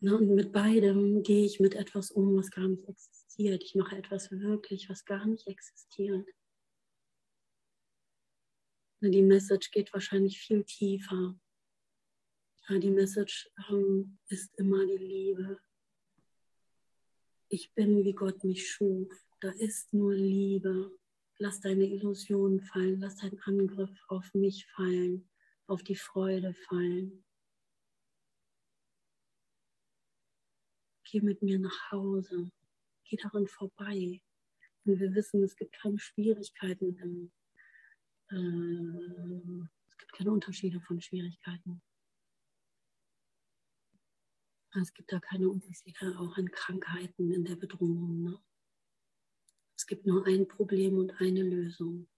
[0.00, 3.62] Ne, und mit beidem gehe ich mit etwas um, was gar nicht existiert.
[3.64, 6.28] Ich mache etwas wirklich, was gar nicht existiert.
[9.00, 11.38] Ne, die Message geht wahrscheinlich viel tiefer.
[12.68, 15.58] Ja, die Message ähm, ist immer die Liebe.
[17.48, 19.08] Ich bin, wie Gott mich schuf.
[19.40, 20.94] Da ist nur Liebe.
[21.38, 23.00] Lass deine Illusionen fallen.
[23.00, 25.30] Lass deinen Angriff auf mich fallen,
[25.66, 27.24] auf die Freude fallen.
[31.04, 32.50] Geh mit mir nach Hause.
[33.04, 34.20] Geh darin vorbei.
[34.84, 36.98] Und wir wissen, es gibt keine Schwierigkeiten.
[36.98, 37.32] Im,
[38.30, 41.80] äh, es gibt keine Unterschiede von Schwierigkeiten.
[44.80, 48.22] Es gibt da keine Unterschiede auch in Krankheiten, in der Bedrohung.
[48.22, 48.42] Ne?
[49.76, 52.08] Es gibt nur ein Problem und eine Lösung.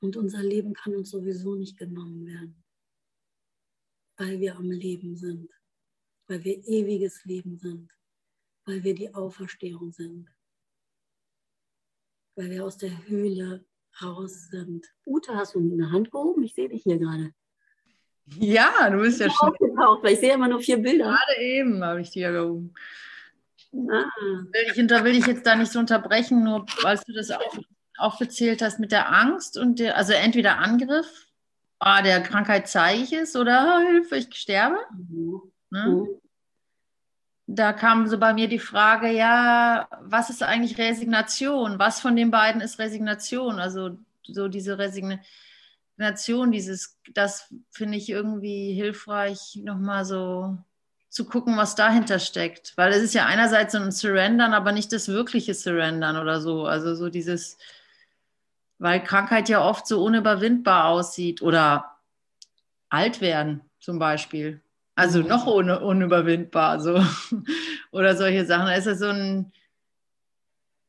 [0.00, 2.64] Und unser Leben kann uns sowieso nicht genommen werden,
[4.16, 5.52] weil wir am Leben sind,
[6.26, 7.92] weil wir ewiges Leben sind,
[8.64, 10.34] weil wir die Auferstehung sind,
[12.34, 13.69] weil wir aus der Höhle
[14.02, 14.86] raus sind.
[15.06, 16.42] Ute, hast du eine Hand gehoben?
[16.42, 17.32] Ich sehe dich hier gerade.
[18.38, 19.50] Ja, du bist ja schon.
[19.50, 21.04] Aufgetaucht, weil ich sehe immer nur vier Bilder.
[21.04, 22.74] Gerade eben habe ich die ja gehoben.
[23.72, 24.04] Ah.
[24.20, 27.58] Will, ich, will ich jetzt da nicht so unterbrechen, nur weil du das auf,
[27.96, 31.28] aufgezählt hast mit der Angst und der, also entweder Angriff,
[31.78, 34.78] ah, der Krankheit zeige ich es oder Hilfe, ich sterbe.
[34.92, 35.42] Mhm.
[35.70, 35.86] Ne?
[35.86, 36.20] Mhm.
[37.52, 41.80] Da kam so bei mir die Frage, ja, was ist eigentlich Resignation?
[41.80, 43.58] Was von den beiden ist Resignation?
[43.58, 50.58] Also so diese Resignation, dieses, das finde ich irgendwie hilfreich, nochmal so
[51.08, 52.72] zu gucken, was dahinter steckt.
[52.76, 56.66] Weil es ist ja einerseits so ein Surrendern, aber nicht das wirkliche Surrendern oder so.
[56.66, 57.58] Also so dieses,
[58.78, 61.96] weil Krankheit ja oft so unüberwindbar aussieht oder
[62.90, 64.62] alt werden zum Beispiel.
[65.00, 67.02] Also noch un unüberwindbar so.
[67.90, 68.66] oder solche Sachen.
[68.66, 69.50] Da ist ja so ein,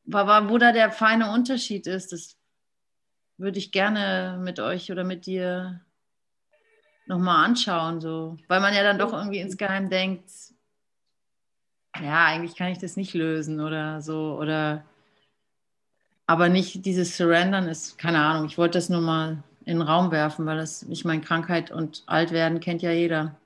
[0.04, 2.36] wo da der feine Unterschied ist, das
[3.38, 5.80] würde ich gerne mit euch oder mit dir
[7.06, 8.36] nochmal anschauen, so.
[8.48, 10.30] Weil man ja dann doch irgendwie insgeheim denkt,
[11.98, 14.36] ja, eigentlich kann ich das nicht lösen oder so.
[14.38, 14.84] Oder
[16.26, 20.10] aber nicht dieses Surrendern ist, keine Ahnung, ich wollte das nur mal in den Raum
[20.10, 23.36] werfen, weil das, ich meine, Krankheit und Altwerden kennt ja jeder.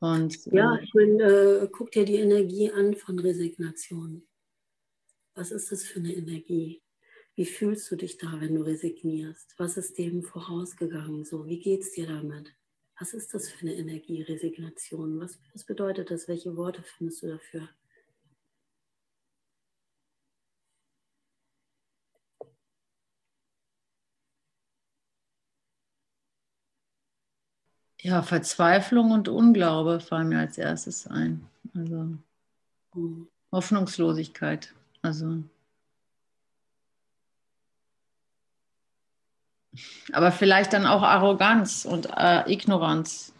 [0.00, 4.26] Und, ja, äh, ich meine, äh, guck dir die Energie an von Resignation.
[5.34, 6.82] Was ist das für eine Energie?
[7.34, 9.54] Wie fühlst du dich da, wenn du resignierst?
[9.58, 11.24] Was ist dem vorausgegangen?
[11.24, 12.54] So, wie geht es dir damit?
[12.98, 15.20] Was ist das für eine Energie, Resignation?
[15.20, 16.28] Was, was bedeutet das?
[16.28, 17.68] Welche Worte findest du dafür?
[28.00, 31.46] Ja, Verzweiflung und Unglaube fallen mir als erstes ein.
[31.74, 32.16] Also.
[33.52, 34.74] Hoffnungslosigkeit.
[35.02, 35.42] Also.
[40.12, 43.32] Aber vielleicht dann auch Arroganz und äh, Ignoranz.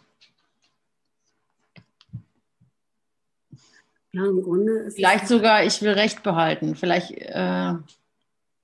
[4.11, 6.75] Ja, im Grunde ist Vielleicht sogar, ich will Recht behalten.
[6.75, 7.11] Vielleicht.
[7.11, 7.73] Äh,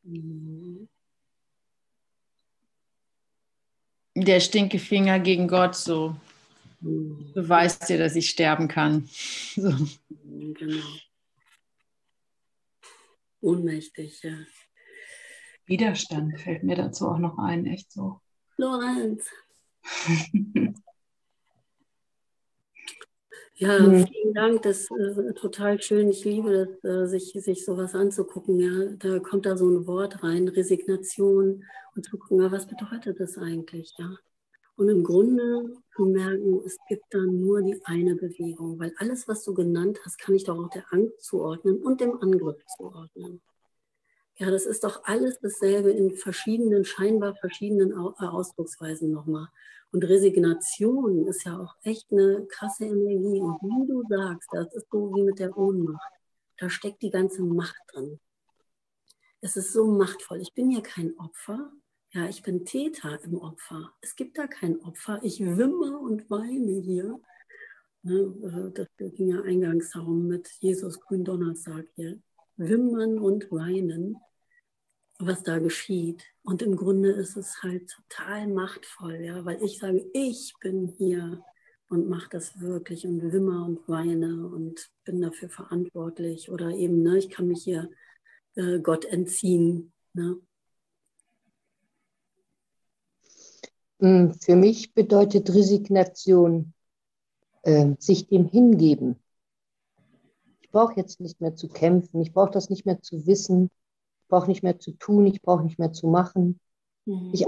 [0.04, 0.83] mhm.
[4.16, 6.16] Der Stinkefinger gegen Gott so
[6.84, 9.10] beweist dir, dass ich sterben kann.
[9.56, 9.72] So.
[10.24, 10.86] Genau.
[13.42, 14.38] Ohnmächtig, ja.
[15.66, 18.20] Widerstand fällt mir dazu auch noch ein, echt so.
[18.58, 19.30] Lorenz.
[23.64, 24.08] ja, hm.
[24.08, 26.10] vielen Dank, das ist äh, total schön.
[26.10, 28.60] Ich liebe das, äh, sich, sich sowas anzugucken.
[28.60, 28.96] Ja.
[28.98, 31.64] Da kommt da so ein Wort rein, Resignation
[31.96, 33.94] und zu gucken, ja, was bedeutet das eigentlich?
[33.98, 34.18] Ja?
[34.76, 39.44] Und im Grunde zu merken, es gibt da nur die eine Bewegung, weil alles, was
[39.44, 43.42] du genannt hast, kann ich doch auch der Angst zuordnen und dem Angriff zuordnen.
[44.36, 49.48] Ja, das ist doch alles dasselbe in verschiedenen, scheinbar verschiedenen äh, Ausdrucksweisen nochmal.
[49.94, 53.40] Und Resignation ist ja auch echt eine krasse Energie.
[53.40, 56.12] Und wie du sagst, das ist so wie mit der Ohnmacht.
[56.58, 58.20] Da steckt die ganze Macht drin.
[59.42, 60.42] Es ist so machtvoll.
[60.42, 61.72] Ich bin ja kein Opfer.
[62.12, 63.94] Ja, ich bin Täter im Opfer.
[64.02, 65.20] Es gibt da kein Opfer.
[65.22, 67.20] Ich wimmer und weine hier.
[68.02, 68.34] Ne?
[68.44, 72.20] Äh, das ging ja eingangs darum mit Jesus Gründonnerstag hier.
[72.56, 74.18] Wimmern und weinen,
[75.20, 76.24] was da geschieht.
[76.44, 81.44] Und im Grunde ist es halt total machtvoll, ja, weil ich sage, ich bin hier
[81.90, 86.52] und mache das wirklich und wimmer und weine und bin dafür verantwortlich.
[86.52, 87.90] Oder eben, ne, ich kann mich hier
[88.56, 89.94] äh, Gott entziehen.
[90.14, 90.38] Ne?
[94.00, 96.74] Hm, für mich bedeutet Resignation
[97.62, 99.16] äh, sich dem hingeben.
[100.62, 103.70] Ich brauche jetzt nicht mehr zu kämpfen, ich brauche das nicht mehr zu wissen,
[104.34, 106.60] brauche nicht mehr zu tun, ich brauche nicht mehr zu machen.
[107.06, 107.30] Mhm.
[107.34, 107.46] Ich,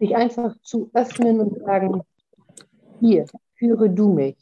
[0.00, 2.02] mich einfach zu öffnen und sagen,
[2.98, 4.36] hier, führe du mich.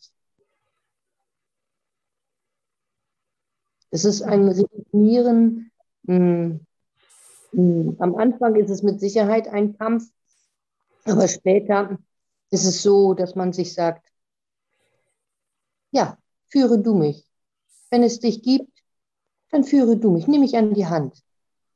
[3.90, 5.70] Es ist ein Resignieren.
[6.06, 6.60] Hm,
[7.52, 10.10] hm, am Anfang ist es mit Sicherheit ein Kampf,
[11.04, 11.98] aber später
[12.50, 14.10] ist es so, dass man sich sagt,
[15.90, 16.16] ja,
[16.48, 17.28] führe du mich.
[17.90, 18.72] Wenn es dich gibt,
[19.50, 20.26] dann führe du mich.
[20.26, 21.22] Nimm mich an die Hand.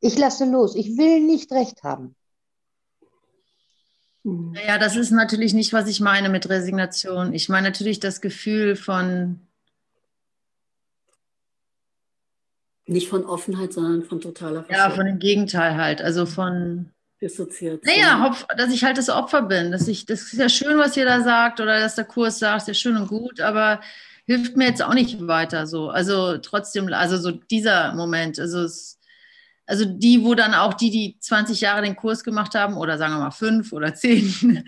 [0.01, 0.75] Ich lasse los.
[0.77, 2.15] Ich will nicht recht haben.
[4.67, 7.33] Ja, das ist natürlich nicht, was ich meine mit Resignation.
[7.33, 9.41] Ich meine natürlich das Gefühl von.
[12.87, 14.91] Nicht von Offenheit, sondern von totaler Verschwörung.
[14.91, 16.01] Ja, von dem Gegenteil halt.
[16.03, 16.91] Also von
[17.21, 17.85] dissoziiert.
[17.85, 19.73] Naja, dass ich halt das Opfer bin.
[19.73, 22.63] Dass ich, das ist ja schön, was ihr da sagt oder dass der Kurs sagt,
[22.63, 23.81] ist ja schön und gut, aber
[24.27, 25.89] hilft mir jetzt auch nicht weiter so.
[25.91, 28.98] Also trotzdem, also so dieser Moment, also es,
[29.69, 33.13] also die, wo dann auch die, die 20 Jahre den Kurs gemacht haben oder sagen
[33.13, 34.65] wir mal fünf oder zehn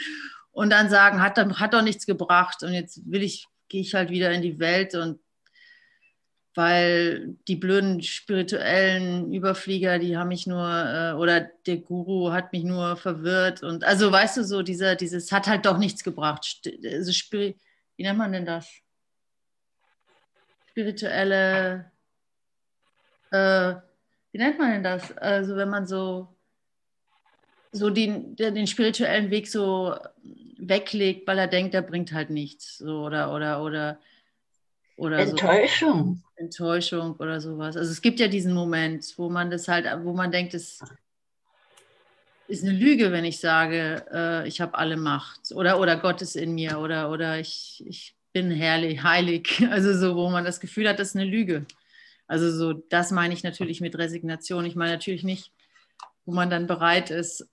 [0.52, 4.10] und dann sagen, hat, hat doch nichts gebracht und jetzt will ich, gehe ich halt
[4.10, 5.18] wieder in die Welt und
[6.54, 12.64] weil die blöden spirituellen Überflieger, die haben mich nur, äh, oder der Guru hat mich
[12.64, 13.62] nur verwirrt.
[13.62, 16.68] Und also weißt du, so dieser, dieses hat halt doch nichts gebracht.
[16.84, 17.56] Also, wie
[17.98, 18.68] nennt man denn das?
[20.70, 21.92] Spirituelle,
[23.30, 23.74] äh,
[24.32, 25.16] wie nennt man denn das?
[25.18, 26.28] Also wenn man so,
[27.72, 29.96] so den, den spirituellen Weg so
[30.58, 32.78] weglegt, weil er denkt, er bringt halt nichts.
[32.78, 33.98] So, oder, oder, oder
[35.00, 36.22] oder Enttäuschung.
[36.22, 36.42] So.
[36.42, 37.76] Enttäuschung oder sowas.
[37.76, 40.80] Also es gibt ja diesen Moment, wo man das halt, wo man denkt, es
[42.48, 46.36] ist eine Lüge, wenn ich sage, äh, ich habe alle Macht oder, oder Gott ist
[46.36, 49.66] in mir oder, oder ich, ich bin herrlich, heilig.
[49.70, 51.64] Also so, wo man das Gefühl hat, das ist eine Lüge.
[52.30, 54.64] Also so, das meine ich natürlich mit Resignation.
[54.64, 55.52] Ich meine natürlich nicht,
[56.24, 57.48] wo man dann bereit ist,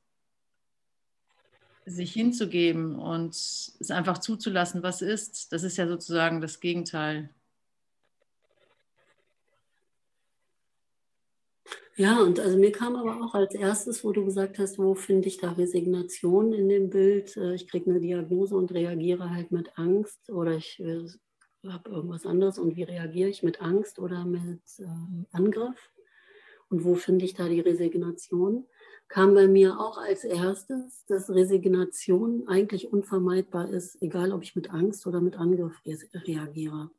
[1.88, 5.52] sich hinzugeben und es einfach zuzulassen, was ist.
[5.52, 7.32] Das ist ja sozusagen das Gegenteil
[11.96, 15.28] Ja, und also mir kam aber auch als erstes, wo du gesagt hast, wo finde
[15.28, 17.36] ich da Resignation in dem Bild?
[17.36, 21.08] Äh, ich kriege eine Diagnose und reagiere halt mit Angst oder ich äh,
[21.66, 24.86] habe irgendwas anderes und wie reagiere ich mit Angst oder mit äh,
[25.32, 25.92] Angriff?
[26.70, 28.66] Und wo finde ich da die Resignation?
[29.08, 34.70] Kam bei mir auch als erstes, dass Resignation eigentlich unvermeidbar ist, egal ob ich mit
[34.72, 36.92] Angst oder mit Angriff reagiere.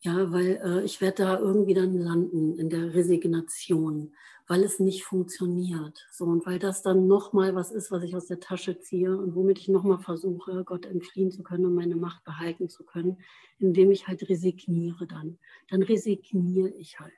[0.00, 4.14] Ja, weil äh, ich werde da irgendwie dann landen in der Resignation,
[4.48, 6.08] weil es nicht funktioniert.
[6.10, 9.34] So und weil das dann nochmal was ist, was ich aus der Tasche ziehe und
[9.34, 13.18] womit ich nochmal versuche, Gott entfliehen zu können und meine Macht behalten zu können,
[13.58, 15.38] indem ich halt resigniere dann.
[15.68, 17.12] Dann resigniere ich halt.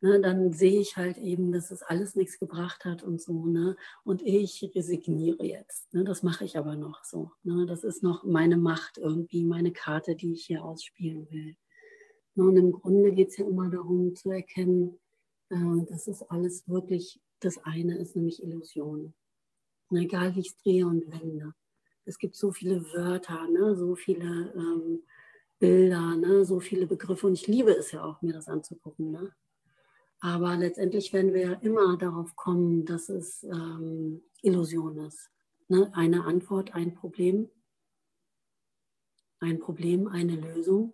[0.00, 3.46] Ne, dann sehe ich halt eben, dass es alles nichts gebracht hat und so.
[3.46, 3.74] Ne?
[4.04, 5.92] Und ich resigniere jetzt.
[5.94, 6.04] Ne?
[6.04, 7.32] Das mache ich aber noch so.
[7.42, 7.64] Ne?
[7.66, 11.56] Das ist noch meine Macht irgendwie, meine Karte, die ich hier ausspielen will.
[12.36, 14.98] Und im Grunde geht es ja immer darum zu erkennen,
[15.54, 19.14] äh, dass es alles wirklich das eine ist, nämlich Illusion.
[19.90, 21.54] egal wie ich es drehe und wende.
[22.04, 23.76] Es gibt so viele Wörter, ne?
[23.76, 25.02] so viele ähm,
[25.58, 26.44] Bilder, ne?
[26.44, 27.26] so viele Begriffe.
[27.26, 29.10] Und ich liebe es ja auch, mir das anzugucken.
[29.10, 29.34] Ne?
[30.20, 35.30] Aber letztendlich werden wir ja immer darauf kommen, dass es ähm, Illusion ist.
[35.68, 35.90] Ne?
[35.94, 37.50] Eine Antwort, ein Problem.
[39.40, 40.92] Ein Problem, eine Lösung.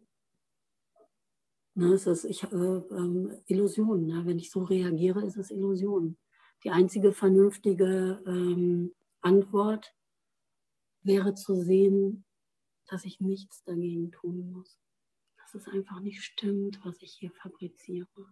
[1.81, 4.05] Ne, es ist ich, äh, ähm, Illusion.
[4.05, 4.27] Ne?
[4.27, 6.19] Wenn ich so reagiere, ist es Illusion.
[6.63, 9.95] Die einzige vernünftige ähm, Antwort
[11.01, 12.27] wäre zu sehen,
[12.87, 14.79] dass ich nichts dagegen tun muss.
[15.39, 18.27] Dass es einfach nicht stimmt, was ich hier fabriziere.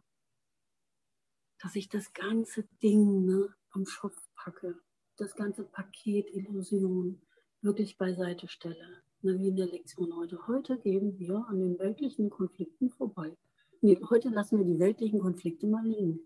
[1.59, 4.79] Dass ich das ganze Ding ne, am Schopf packe,
[5.17, 7.23] das ganze Paket Illusion
[7.63, 10.47] wirklich beiseite stelle na, wie in der Lektion heute.
[10.47, 13.37] Heute gehen wir an den weltlichen Konflikten vorbei.
[13.81, 16.21] Nee, heute lassen wir die weltlichen Konflikte mal liegen.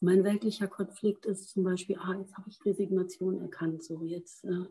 [0.00, 3.84] Mein weltlicher Konflikt ist zum Beispiel, ah, jetzt habe ich Resignation erkannt.
[3.84, 4.64] So, jetzt äh,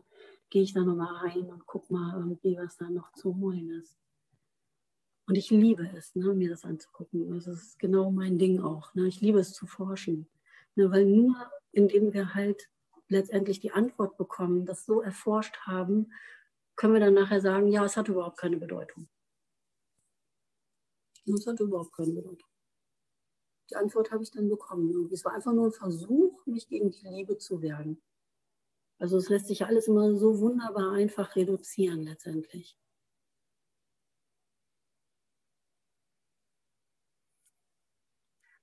[0.48, 3.96] gehe ich da nochmal rein und gucke mal irgendwie, was da noch zu holen ist.
[5.26, 7.30] Und ich liebe es, ne, mir das anzugucken.
[7.30, 8.92] Das ist genau mein Ding auch.
[8.94, 9.06] Ne?
[9.06, 10.26] Ich liebe es zu forschen.
[10.74, 10.90] Ne?
[10.90, 11.36] Weil nur
[11.72, 12.68] indem wir halt
[13.08, 16.12] letztendlich die Antwort bekommen, das so erforscht haben,
[16.80, 19.06] können wir dann nachher sagen, ja, es hat überhaupt keine Bedeutung.
[21.26, 22.48] Es hat überhaupt keine Bedeutung.
[23.68, 25.10] Die Antwort habe ich dann bekommen.
[25.12, 28.00] Es war einfach nur ein Versuch, mich gegen die Liebe zu wehren.
[28.98, 32.78] Also es lässt sich alles immer so wunderbar einfach reduzieren letztendlich.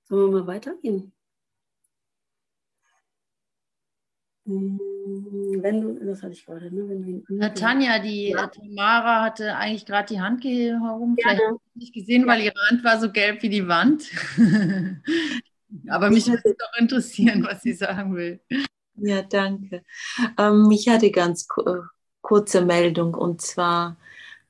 [0.08, 1.12] Sollen wir mal weitergehen?
[4.37, 6.88] Hm, wenn du, das hatte ich gerade, ne?
[6.88, 8.46] Wenn du äh, Tanja, die ja.
[8.46, 11.16] Tamara hatte eigentlich gerade die Hand herum.
[11.20, 11.46] Vielleicht ja.
[11.46, 14.04] habe ich nicht gesehen, weil ihre Hand war so gelb wie die Wand.
[15.88, 18.40] Aber mich würde es doch interessieren, was sie sagen will.
[18.96, 19.82] Ja, danke.
[20.38, 21.80] Ähm, ich hatte ganz äh,
[22.22, 23.96] kurze Meldung und zwar,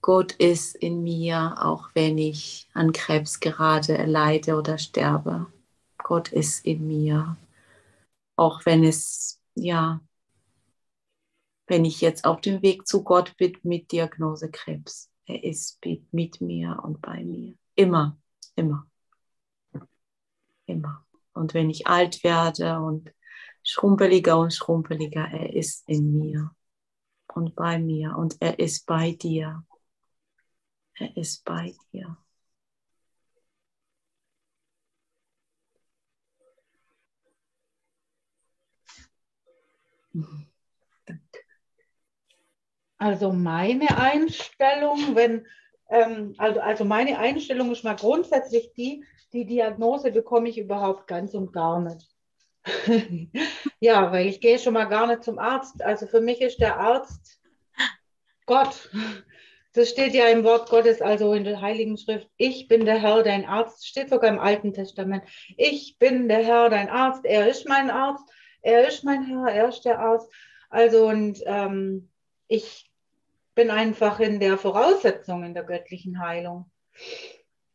[0.01, 5.47] Gott ist in mir, auch wenn ich an Krebs gerade leide oder sterbe.
[5.99, 7.37] Gott ist in mir,
[8.37, 10.01] auch wenn es, ja,
[11.67, 15.11] wenn ich jetzt auf dem Weg zu Gott bin mit Diagnose Krebs.
[15.27, 15.79] Er ist
[16.11, 17.55] mit mir und bei mir.
[17.75, 18.19] Immer,
[18.57, 18.87] immer,
[20.67, 21.05] immer.
[21.35, 23.13] Und wenn ich alt werde und
[23.63, 26.51] schrumpeliger und schrumpeliger, er ist in mir
[27.35, 29.65] und bei mir und er ist bei dir.
[30.95, 32.17] Er ist bei dir.
[42.99, 45.47] Also meine Einstellung, wenn,
[45.89, 51.35] ähm, also, also meine Einstellung ist mal grundsätzlich die, die Diagnose bekomme ich überhaupt ganz
[51.35, 52.09] und gar nicht.
[53.81, 55.83] ja, weil ich gehe schon mal gar nicht zum Arzt.
[55.83, 57.41] Also für mich ist der Arzt
[58.47, 58.91] Gott.
[59.75, 62.29] Das steht ja im Wort Gottes, also in der Heiligen Schrift.
[62.37, 63.87] Ich bin der Herr, dein Arzt.
[63.87, 65.23] Steht sogar im Alten Testament.
[65.57, 67.25] Ich bin der Herr, dein Arzt.
[67.25, 68.25] Er ist mein Arzt.
[68.63, 69.53] Er ist mein Herr.
[69.53, 70.31] Er ist der Arzt.
[70.71, 72.09] Also und ähm,
[72.49, 72.91] ich
[73.55, 76.71] bin einfach in der Voraussetzung in der göttlichen Heilung.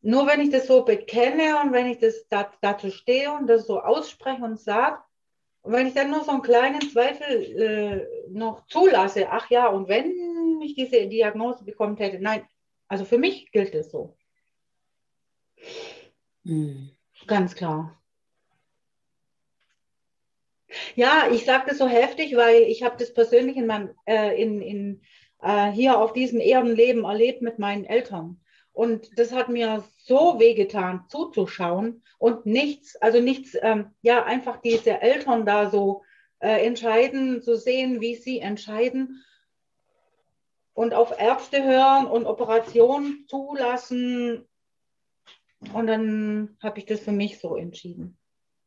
[0.02, 3.68] Nur wenn ich das so bekenne und wenn ich das da, dazu stehe und das
[3.68, 5.02] so ausspreche und sage,
[5.62, 9.88] und wenn ich dann nur so einen kleinen Zweifel äh, noch zulasse, ach ja, und
[9.88, 12.46] wenn ich diese Diagnose bekommen hätte, nein,
[12.90, 14.18] also für mich gilt es so.
[16.44, 16.92] Hm.
[17.28, 17.98] Ganz klar.
[20.96, 24.62] Ja, ich sage das so heftig, weil ich habe das persönlich in meinem, äh, in,
[24.62, 25.02] in,
[25.42, 28.40] äh, hier auf diesem Erdenleben erlebt mit meinen Eltern.
[28.74, 35.02] Und das hat mir so wehgetan, zuzuschauen und nichts, also nichts, ähm, ja, einfach diese
[35.02, 36.04] Eltern da so
[36.40, 39.24] äh, entscheiden, zu sehen, wie sie entscheiden
[40.74, 44.48] und auf Ärzte hören und Operationen zulassen.
[45.74, 48.18] Und dann habe ich das für mich so entschieden,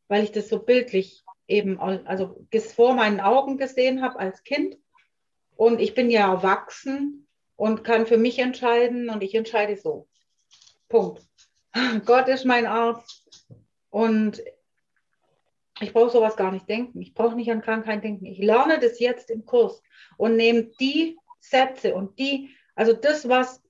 [0.09, 4.77] weil ich das so bildlich eben, also vor meinen Augen gesehen habe als Kind.
[5.57, 7.27] Und ich bin ja erwachsen
[7.57, 10.09] und kann für mich entscheiden und ich entscheide so.
[10.89, 11.23] Punkt.
[12.05, 13.49] Gott ist mein Arzt
[13.91, 14.43] und
[15.81, 17.01] ich brauche sowas gar nicht denken.
[17.01, 18.27] Ich brauche nicht an Krankheit denken.
[18.27, 19.83] Ich lerne das jetzt im Kurs
[20.17, 23.63] und nehme die Sätze und die, also das, was,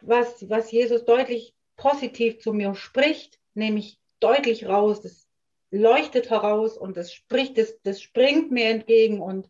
[0.00, 5.02] was, was Jesus deutlich positiv zu mir spricht, nehme ich deutlich raus.
[5.02, 5.25] Das
[5.70, 9.48] leuchtet heraus und das spricht, das, das springt mir entgegen und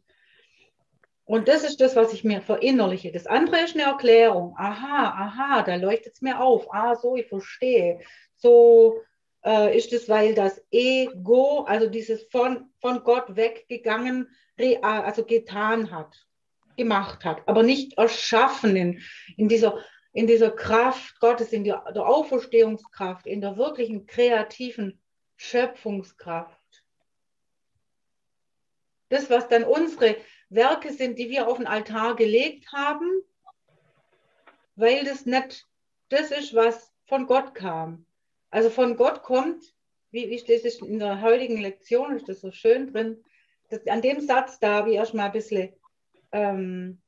[1.28, 3.10] und das ist das, was ich mir verinnerliche.
[3.10, 4.54] Das andere ist eine Erklärung.
[4.56, 6.72] Aha, aha, da leuchtet es mir auf.
[6.72, 7.98] Ah, so, ich verstehe.
[8.36, 9.00] So
[9.44, 15.90] äh, ist es, weil das Ego, also dieses von, von Gott weggegangen, real, also getan
[15.90, 16.14] hat,
[16.76, 19.00] gemacht hat, aber nicht erschaffen in,
[19.36, 19.78] in, dieser,
[20.12, 25.00] in dieser Kraft Gottes, in der, der Auferstehungskraft, in der wirklichen kreativen
[25.36, 26.84] Schöpfungskraft.
[29.08, 30.16] Das, was dann unsere
[30.48, 33.08] Werke sind, die wir auf den Altar gelegt haben,
[34.74, 35.66] weil das nicht
[36.08, 38.06] das ist, was von Gott kam.
[38.50, 39.74] Also von Gott kommt,
[40.10, 43.22] wie, wie steht es in der heutigen Lektion, ist das so schön drin,
[43.68, 45.72] das, an dem Satz da habe ich erstmal ein bisschen
[46.32, 47.02] ähm,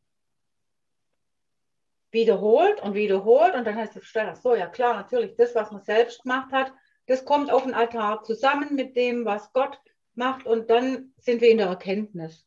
[2.10, 6.22] wiederholt und wiederholt und dann heißt es, so, ja klar, natürlich, das, was man selbst
[6.22, 6.72] gemacht hat,
[7.08, 9.80] das kommt auf den Altar zusammen mit dem, was Gott
[10.14, 12.46] macht und dann sind wir in der Erkenntnis.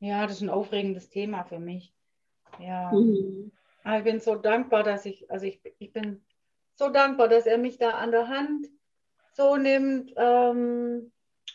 [0.00, 1.94] Ja, das ist ein aufregendes Thema für mich.
[2.58, 2.90] Ja.
[2.92, 3.52] Mhm.
[3.84, 6.24] Aber ich bin so dankbar, dass ich, also ich, ich bin
[6.74, 8.66] so dankbar, dass er mich da an der Hand
[9.32, 11.12] so nimmt, ähm,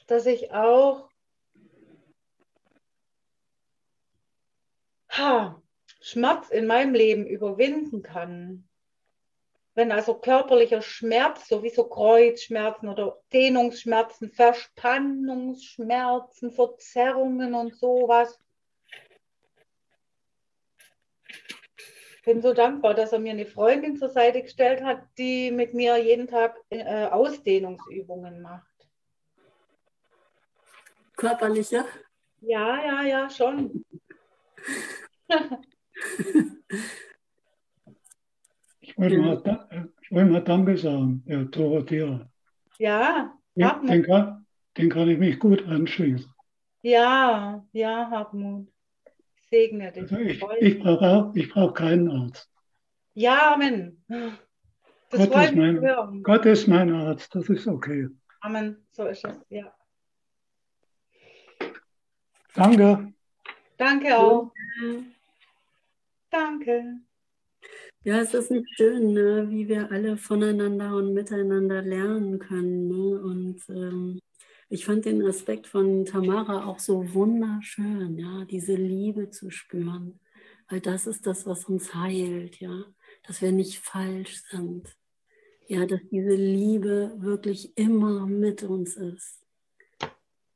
[0.07, 1.09] dass ich auch
[5.17, 5.61] ha,
[6.01, 8.67] Schmerz in meinem Leben überwinden kann,
[9.73, 18.39] wenn also körperlicher Schmerz, sowieso Kreuzschmerzen oder Dehnungsschmerzen, Verspannungsschmerzen, Verzerrungen und sowas,
[22.23, 25.97] bin so dankbar, dass er mir eine Freundin zur Seite gestellt hat, die mit mir
[25.97, 28.75] jeden Tag äh, Ausdehnungsübungen macht.
[31.15, 31.85] Körperliche?
[32.41, 33.85] Ja, ja, ja, schon.
[38.81, 42.29] Ich, wollte mal, ich wollte mal Danke sagen, Herr Dorothea.
[42.77, 44.45] Ja, den, den, kann,
[44.77, 46.31] den kann ich mich gut anschließen.
[46.81, 48.67] Ja, ja, Hartmut
[49.49, 50.03] segne dich.
[50.03, 52.49] Also ich, ich brauche brauch keinen Arzt.
[53.13, 54.03] Ja, Amen.
[55.09, 56.23] Das Gott, ist mein, hören.
[56.23, 58.09] Gott ist mein Arzt, das ist okay.
[58.41, 59.73] Amen, so ist es, ja.
[62.53, 63.13] Danke.
[63.77, 64.51] Danke auch.
[66.35, 66.99] Danke.
[68.03, 72.89] Ja, es ist nicht schön, ne, wie wir alle voneinander und miteinander lernen können.
[72.89, 73.21] Ne?
[73.21, 74.19] Und ähm,
[74.67, 80.19] ich fand den Aspekt von Tamara auch so wunderschön, ja, diese Liebe zu spüren.
[80.67, 82.83] Weil das ist das, was uns heilt, ja,
[83.25, 84.93] dass wir nicht falsch sind.
[85.67, 89.44] Ja, dass diese Liebe wirklich immer mit uns ist.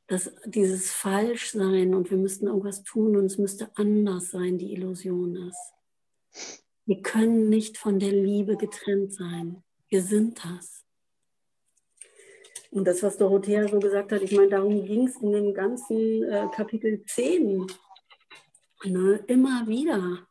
[0.09, 5.35] Dass dieses Falschsein und wir müssten irgendwas tun und es müsste anders sein, die Illusion
[5.35, 5.73] ist.
[6.85, 9.63] Wir können nicht von der Liebe getrennt sein.
[9.87, 10.83] Wir sind das.
[12.71, 16.23] Und das, was Dorothea so gesagt hat, ich meine, darum ging es in dem ganzen
[16.23, 17.67] äh, Kapitel 10.
[18.85, 20.27] Ne, immer wieder.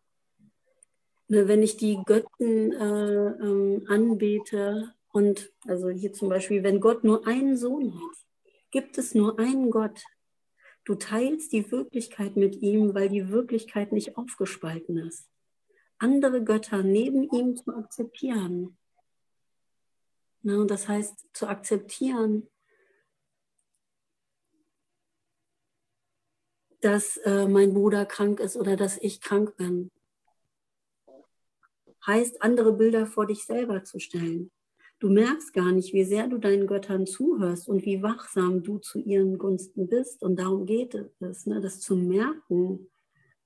[1.28, 7.02] Ne, wenn ich die Götten äh, ähm, anbete und also hier zum Beispiel, wenn Gott
[7.02, 8.27] nur einen Sohn hat,
[8.70, 10.02] gibt es nur einen Gott.
[10.84, 15.28] Du teilst die Wirklichkeit mit ihm, weil die Wirklichkeit nicht aufgespalten ist.
[15.98, 18.78] Andere Götter neben ihm zu akzeptieren,
[20.42, 22.48] Ne, und das heißt zu akzeptieren,
[26.80, 29.90] dass äh, mein Bruder krank ist oder dass ich krank bin.
[32.06, 34.52] Heißt, andere Bilder vor dich selber zu stellen.
[35.00, 38.98] Du merkst gar nicht, wie sehr du deinen Göttern zuhörst und wie wachsam du zu
[38.98, 40.22] ihren Gunsten bist.
[40.22, 42.90] Und darum geht es, ne, das zu merken,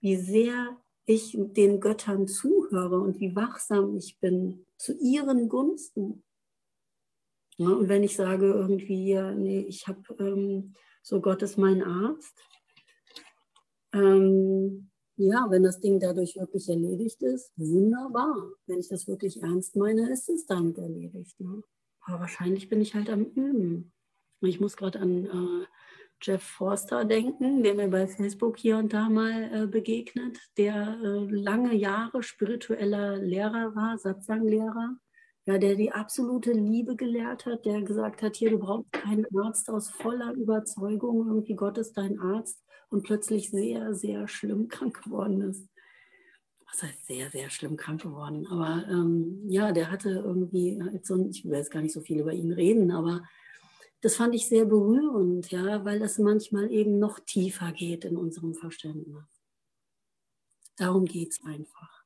[0.00, 6.24] wie sehr ich den Göttern zuhöre und wie wachsam ich bin zu ihren Gunsten.
[7.58, 12.38] Ja, und wenn ich sage irgendwie, nee, ich habe ähm, so Gott ist mein Arzt,
[13.92, 18.52] ähm, ja, wenn das Ding dadurch wirklich erledigt ist, wunderbar.
[18.66, 21.38] Wenn ich das wirklich ernst meine, ist es damit erledigt.
[21.40, 21.62] Ne?
[22.02, 23.92] Aber wahrscheinlich bin ich halt am Üben.
[24.40, 25.66] Ich muss gerade an äh,
[26.20, 31.26] Jeff Forster denken, der mir bei Facebook hier und da mal äh, begegnet, der äh,
[31.30, 34.96] lange Jahre spiritueller Lehrer war, Satsanglehrer
[35.46, 39.68] ja, der die absolute Liebe gelehrt hat, der gesagt hat, hier, du brauchst keinen Arzt
[39.70, 42.62] aus voller Überzeugung, irgendwie Gott ist dein Arzt
[42.92, 45.68] und plötzlich sehr, sehr schlimm krank geworden ist.
[46.70, 48.46] Was heißt sehr, sehr schlimm krank geworden?
[48.46, 52.32] Aber ähm, ja, der hatte irgendwie, so, ich will jetzt gar nicht so viel über
[52.32, 53.22] ihn reden, aber
[54.00, 58.54] das fand ich sehr berührend, ja, weil das manchmal eben noch tiefer geht in unserem
[58.54, 59.24] Verständnis.
[60.76, 62.02] Darum geht es einfach.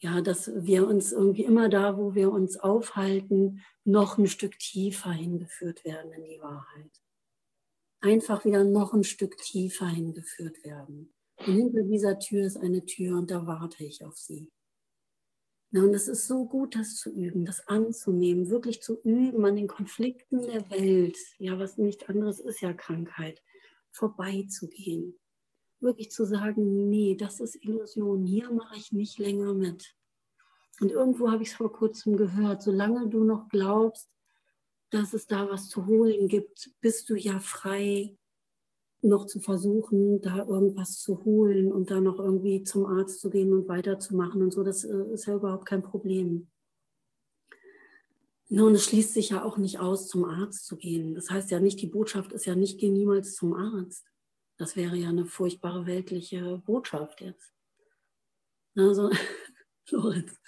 [0.00, 5.10] Ja, dass wir uns irgendwie immer da, wo wir uns aufhalten, noch ein Stück tiefer
[5.10, 7.00] hingeführt werden in die Wahrheit.
[8.00, 11.12] Einfach wieder noch ein Stück tiefer hingeführt werden.
[11.38, 14.50] Und hinter dieser Tür ist eine Tür und da warte ich auf sie.
[15.70, 19.56] Ja, und es ist so gut, das zu üben, das anzunehmen, wirklich zu üben an
[19.56, 23.42] den Konflikten der Welt, ja, was nicht anderes ist ja Krankheit,
[23.90, 25.18] vorbeizugehen
[25.80, 29.94] wirklich zu sagen, nee, das ist Illusion, hier mache ich nicht länger mit.
[30.80, 34.08] Und irgendwo habe ich es vor kurzem gehört, solange du noch glaubst,
[34.90, 38.16] dass es da was zu holen gibt, bist du ja frei,
[39.00, 43.52] noch zu versuchen, da irgendwas zu holen und da noch irgendwie zum Arzt zu gehen
[43.52, 44.64] und weiterzumachen und so.
[44.64, 46.48] Das äh, ist ja überhaupt kein Problem.
[48.50, 51.14] Nun, es schließt sich ja auch nicht aus, zum Arzt zu gehen.
[51.14, 54.06] Das heißt ja nicht, die Botschaft ist ja nicht, geh niemals zum Arzt.
[54.56, 57.52] Das wäre ja eine furchtbare weltliche Botschaft jetzt.
[58.74, 59.10] Also,
[59.90, 60.40] Lorenz,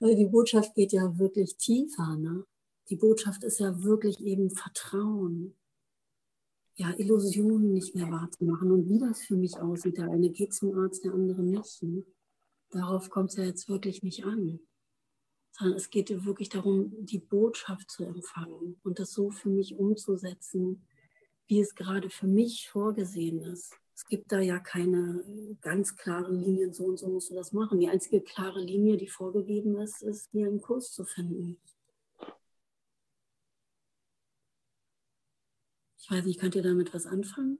[0.00, 2.16] die Botschaft geht ja wirklich tiefer.
[2.16, 2.44] Ne?
[2.90, 5.54] Die Botschaft ist ja wirklich eben Vertrauen.
[6.76, 8.70] Ja, Illusionen nicht mehr wahrzumachen.
[8.70, 11.82] Und wie das für mich aussieht, der eine geht zum Arzt, der andere nicht.
[11.82, 12.04] Ne?
[12.70, 14.60] Darauf kommt es ja jetzt wirklich nicht an.
[15.52, 20.86] Sondern es geht wirklich darum, die Botschaft zu empfangen und das so für mich umzusetzen,
[21.46, 23.74] wie es gerade für mich vorgesehen ist.
[23.94, 25.24] Es gibt da ja keine
[25.60, 27.80] ganz klaren Linien, so und so musst du das machen.
[27.80, 31.58] Die einzige klare Linie, die vorgegeben ist, ist, hier einen Kurs zu finden.
[36.08, 37.58] Ich weiß nicht, könnt ihr damit was anfangen?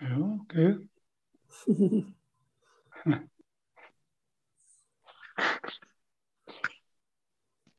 [0.00, 0.88] Ja, okay.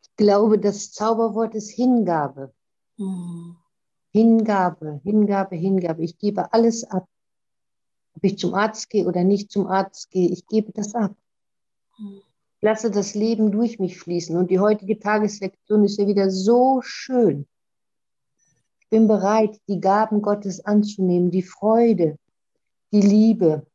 [0.01, 2.53] ich glaube, das Zauberwort ist Hingabe.
[2.97, 3.55] Mhm.
[4.11, 6.03] Hingabe, Hingabe, Hingabe.
[6.03, 7.07] Ich gebe alles ab.
[8.15, 11.15] Ob ich zum Arzt gehe oder nicht zum Arzt gehe, ich gebe das ab.
[11.97, 12.26] Ich
[12.59, 14.36] lasse das Leben durch mich fließen.
[14.36, 17.47] Und die heutige Tageslektion ist ja wieder so schön.
[18.89, 22.17] Bin bereit, die Gaben Gottes anzunehmen, die Freude,
[22.91, 23.67] die Liebe.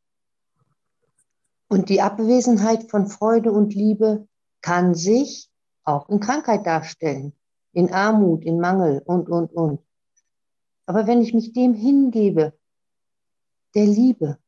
[1.68, 4.26] Und die Abwesenheit von Freude und Liebe
[4.60, 5.50] kann sich
[5.84, 7.32] auch in Krankheit darstellen,
[7.72, 9.80] in Armut, in Mangel und, und, und.
[10.86, 12.52] Aber wenn ich mich dem hingebe,
[13.74, 14.38] der Liebe,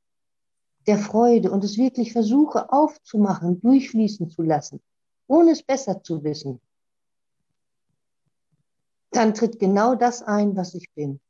[0.87, 4.81] der Freude und es wirklich versuche aufzumachen, durchfließen zu lassen,
[5.27, 6.61] ohne es besser zu wissen,
[9.17, 11.21] dann tritt genau das ein, was ich bin.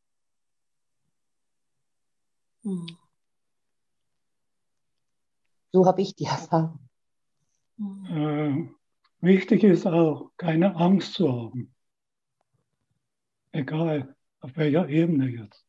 [2.64, 2.87] Hm.
[5.72, 6.89] So habe ich die Erfahrung.
[7.78, 8.68] Äh,
[9.20, 11.74] wichtig ist auch, keine Angst zu haben.
[13.53, 15.64] Egal, auf welcher Ebene jetzt?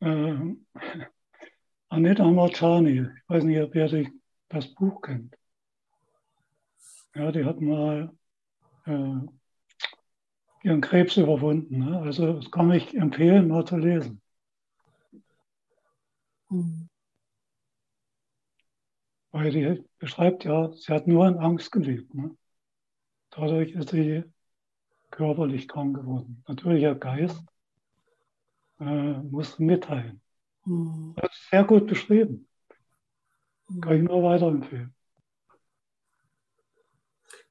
[0.00, 0.56] Äh,
[1.90, 4.08] Anita Marchani, ich weiß nicht, ob ihr
[4.48, 5.36] das Buch kennt.
[7.14, 8.12] Ja, die hat mal
[8.86, 9.20] äh,
[10.62, 11.78] ihren Krebs überwunden.
[11.78, 11.98] Ne?
[12.00, 14.20] Also das kann ich empfehlen, mal zu lesen.
[16.50, 16.88] Mhm.
[19.30, 22.14] Weil die beschreibt ja, sie hat nur in Angst gelebt.
[22.14, 22.36] Ne?
[23.30, 24.24] Dadurch ist sie
[25.10, 26.42] körperlich krank geworden.
[26.48, 27.44] Natürlich ihr Geist
[28.80, 30.20] äh, muss mitteilen.
[30.64, 31.14] Mhm.
[31.16, 32.47] Das ist sehr gut beschrieben.
[33.80, 34.94] Kann ich nur weiterempfehlen.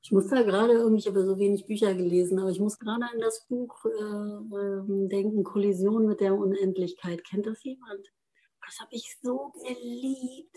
[0.02, 3.04] Ich muss da gerade irgendwie, ich habe so wenig Bücher gelesen, aber ich muss gerade
[3.04, 7.24] an das Buch äh, äh, denken, Kollision mit der Unendlichkeit.
[7.26, 8.08] Kennt das jemand?
[8.66, 10.56] Das habe ich so geliebt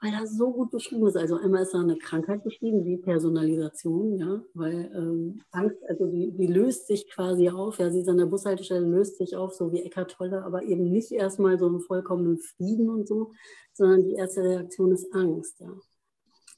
[0.00, 1.16] weil das so gut beschrieben ist.
[1.16, 6.32] Also einmal ist da eine Krankheit beschrieben, wie Personalisation, ja, weil ähm, Angst, also die,
[6.32, 9.72] die, löst sich quasi auf, ja, sie ist an der Bushaltestelle, löst sich auf, so
[9.72, 13.32] wie Eckart Tolle, aber eben nicht erstmal so einen vollkommenen Frieden und so,
[13.72, 15.72] sondern die erste Reaktion ist Angst, ja.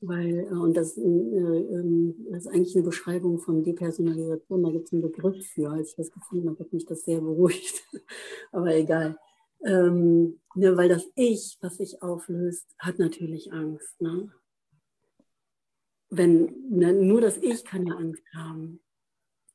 [0.01, 4.86] Weil, äh, und das, äh, äh, das, ist eigentlich eine Beschreibung von Depersonalisation, da gibt
[4.86, 5.70] es einen Begriff für.
[5.70, 7.82] Als ich das gefunden habe, hat mich das sehr beruhigt.
[8.53, 9.18] aber egal.
[9.64, 14.00] Ähm, ne, weil das Ich, was sich auflöst, hat natürlich Angst.
[14.00, 14.32] Ne?
[16.11, 18.80] Wenn, ne, nur das Ich kann ja Angst haben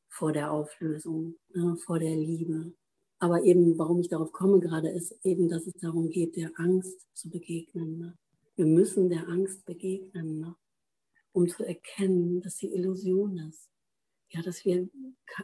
[0.09, 2.73] vor der Auflösung, ne, vor der Liebe.
[3.19, 7.07] Aber eben, warum ich darauf komme gerade, ist eben, dass es darum geht, der Angst
[7.13, 7.97] zu begegnen.
[7.97, 8.17] Ne?
[8.55, 10.55] Wir müssen der Angst begegnen, ne?
[11.31, 13.69] um zu erkennen, dass sie Illusion ist.
[14.29, 14.89] Ja, dass wir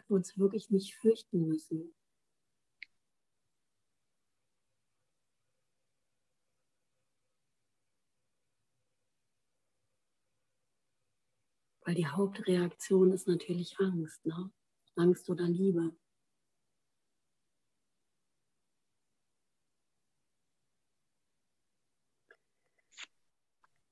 [0.07, 1.93] uns wirklich nicht fürchten müssen.
[11.89, 14.51] Weil die Hauptreaktion ist natürlich Angst, ne?
[14.95, 15.91] Angst oder Liebe.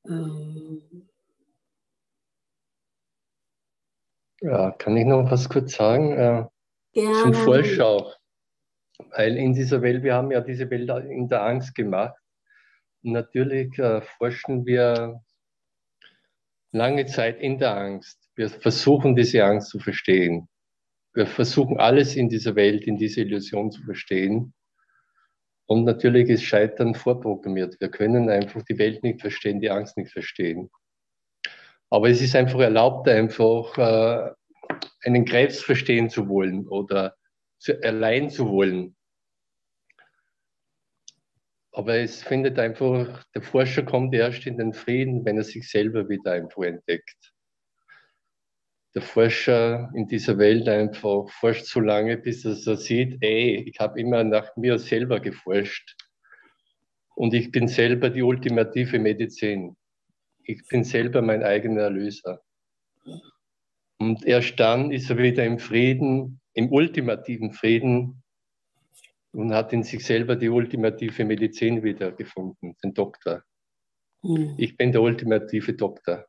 [0.06, 1.10] Ähm.
[4.42, 6.12] Ja, kann ich noch was kurz sagen?
[6.12, 6.46] Äh,
[6.94, 7.24] Gerne.
[7.24, 8.14] Zum Vorschau.
[9.10, 12.16] Weil in dieser Welt, wir haben ja diese Welt in der Angst gemacht.
[13.02, 15.20] Natürlich äh, forschen wir
[16.72, 18.20] lange Zeit in der Angst.
[18.36, 20.48] Wir versuchen diese Angst zu verstehen.
[21.14, 24.54] Wir versuchen alles in dieser Welt, in dieser Illusion zu verstehen.
[25.66, 27.80] Und natürlich ist Scheitern vorprogrammiert.
[27.80, 30.70] Wir können einfach die Welt nicht verstehen, die Angst nicht verstehen.
[31.90, 34.32] Aber es ist einfach erlaubt, einfach äh,
[35.06, 37.16] einen Krebs verstehen zu wollen oder
[37.60, 38.97] zu, allein zu wollen.
[41.78, 46.10] Aber es findet einfach, der Forscher kommt erst in den Frieden, wenn er sich selber
[46.10, 47.36] wieder einfach entdeckt.
[48.96, 53.80] Der Forscher in dieser Welt einfach forscht so lange, bis er so sieht, ey, ich
[53.80, 55.96] habe immer nach mir selber geforscht.
[57.14, 59.78] Und ich bin selber die ultimative Medizin.
[60.46, 62.42] Ich bin selber mein eigener Erlöser.
[64.00, 68.24] Und erst dann ist er wieder im Frieden, im ultimativen Frieden,
[69.34, 73.44] und hat in sich selber die ultimative Medizin wiedergefunden, den Doktor.
[74.24, 74.56] Mhm.
[74.58, 76.26] Ich bin der ultimative Doktor.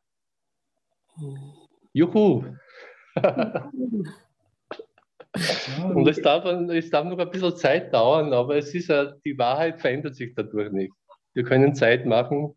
[1.17, 1.53] Mhm.
[1.93, 2.43] Juhu!
[5.93, 8.89] Und es darf, es darf noch ein bisschen Zeit dauern, aber es ist
[9.25, 10.93] die Wahrheit verändert sich dadurch nicht.
[11.33, 12.55] Wir können Zeit machen,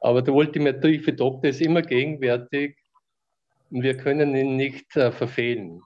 [0.00, 2.76] aber der ultimative Doktor ist immer gegenwärtig
[3.70, 5.82] und wir können ihn nicht äh, verfehlen.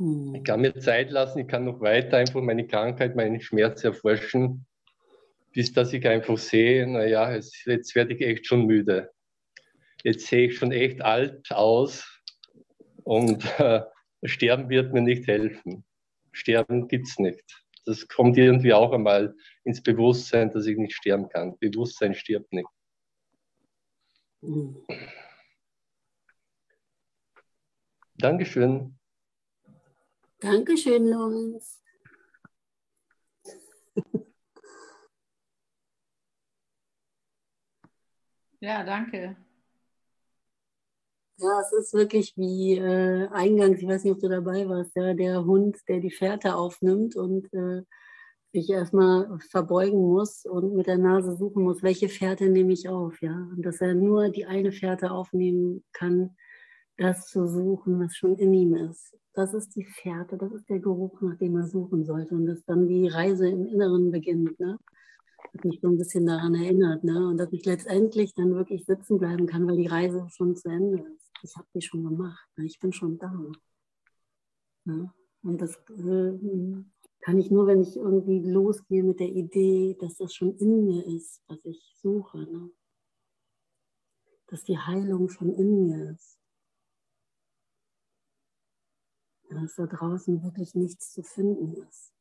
[0.00, 0.34] Hm.
[0.34, 4.66] Ich kann mir Zeit lassen, ich kann noch weiter einfach meine Krankheit, meinen Schmerz erforschen,
[5.52, 9.10] bis dass ich einfach sehe, naja, jetzt, jetzt werde ich echt schon müde.
[10.02, 12.22] Jetzt sehe ich schon echt alt aus
[13.04, 13.82] und äh,
[14.24, 15.84] Sterben wird mir nicht helfen.
[16.32, 17.64] Sterben gibt es nicht.
[17.84, 19.34] Das kommt irgendwie auch einmal
[19.64, 21.58] ins Bewusstsein, dass ich nicht sterben kann.
[21.58, 22.68] Bewusstsein stirbt nicht.
[28.16, 28.99] Dankeschön.
[30.40, 31.80] Dankeschön, Lorenz.
[38.60, 39.36] Ja, danke.
[41.38, 45.14] Ja, es ist wirklich wie äh, eingangs, ich weiß nicht, ob du dabei warst, ja,
[45.14, 47.82] der Hund, der die Fährte aufnimmt und äh,
[48.52, 53.22] sich erstmal verbeugen muss und mit der Nase suchen muss, welche Fährte nehme ich auf,
[53.22, 53.32] ja.
[53.32, 56.36] Und dass er nur die eine Fährte aufnehmen kann,
[56.98, 59.16] das zu suchen, was schon in ihm ist.
[59.32, 62.34] Das ist die Fährte, das ist der Geruch, nach dem er suchen sollte.
[62.34, 64.58] Und dass dann die Reise im Inneren beginnt.
[64.58, 64.78] Ne?
[65.52, 67.04] hat mich so ein bisschen daran erinnert.
[67.04, 67.28] Ne?
[67.28, 70.98] Und dass ich letztendlich dann wirklich sitzen bleiben kann, weil die Reise schon zu Ende
[70.98, 71.30] ist.
[71.42, 72.48] Ich habe die schon gemacht.
[72.56, 72.66] Ne?
[72.66, 73.32] Ich bin schon da.
[74.84, 75.12] Ne?
[75.42, 76.38] Und das äh,
[77.20, 81.06] kann ich nur, wenn ich irgendwie losgehe mit der Idee, dass das schon in mir
[81.06, 82.38] ist, was ich suche.
[82.38, 82.70] Ne?
[84.46, 86.38] Dass die Heilung schon in mir ist.
[89.39, 92.12] Ja, dass da draußen wirklich nichts zu finden ist.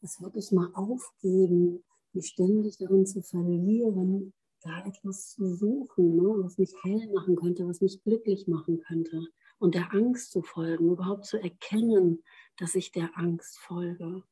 [0.00, 6.58] Das wirklich mal aufgeben, mich ständig darin zu verlieren, da etwas zu suchen, ne, was
[6.58, 9.26] mich heil machen könnte, was mich glücklich machen könnte.
[9.58, 12.22] Und der Angst zu folgen, überhaupt zu erkennen,
[12.56, 14.22] dass ich der Angst folge.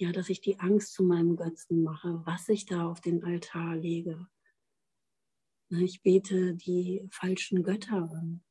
[0.00, 3.76] Ja, dass ich die Angst zu meinem Götzen mache, was ich da auf den Altar
[3.76, 4.26] lege.
[5.70, 8.42] Ne, ich bete die falschen Götter an.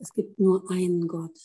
[0.00, 1.38] Es gibt nur einen Gott.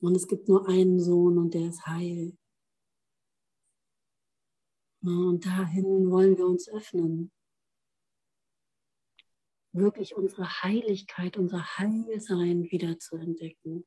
[0.00, 2.36] Und es gibt nur einen Sohn und der ist heil.
[5.02, 7.32] Und dahin wollen wir uns öffnen.
[9.72, 13.86] Wirklich unsere Heiligkeit, unser Heilsein wieder zu entdecken.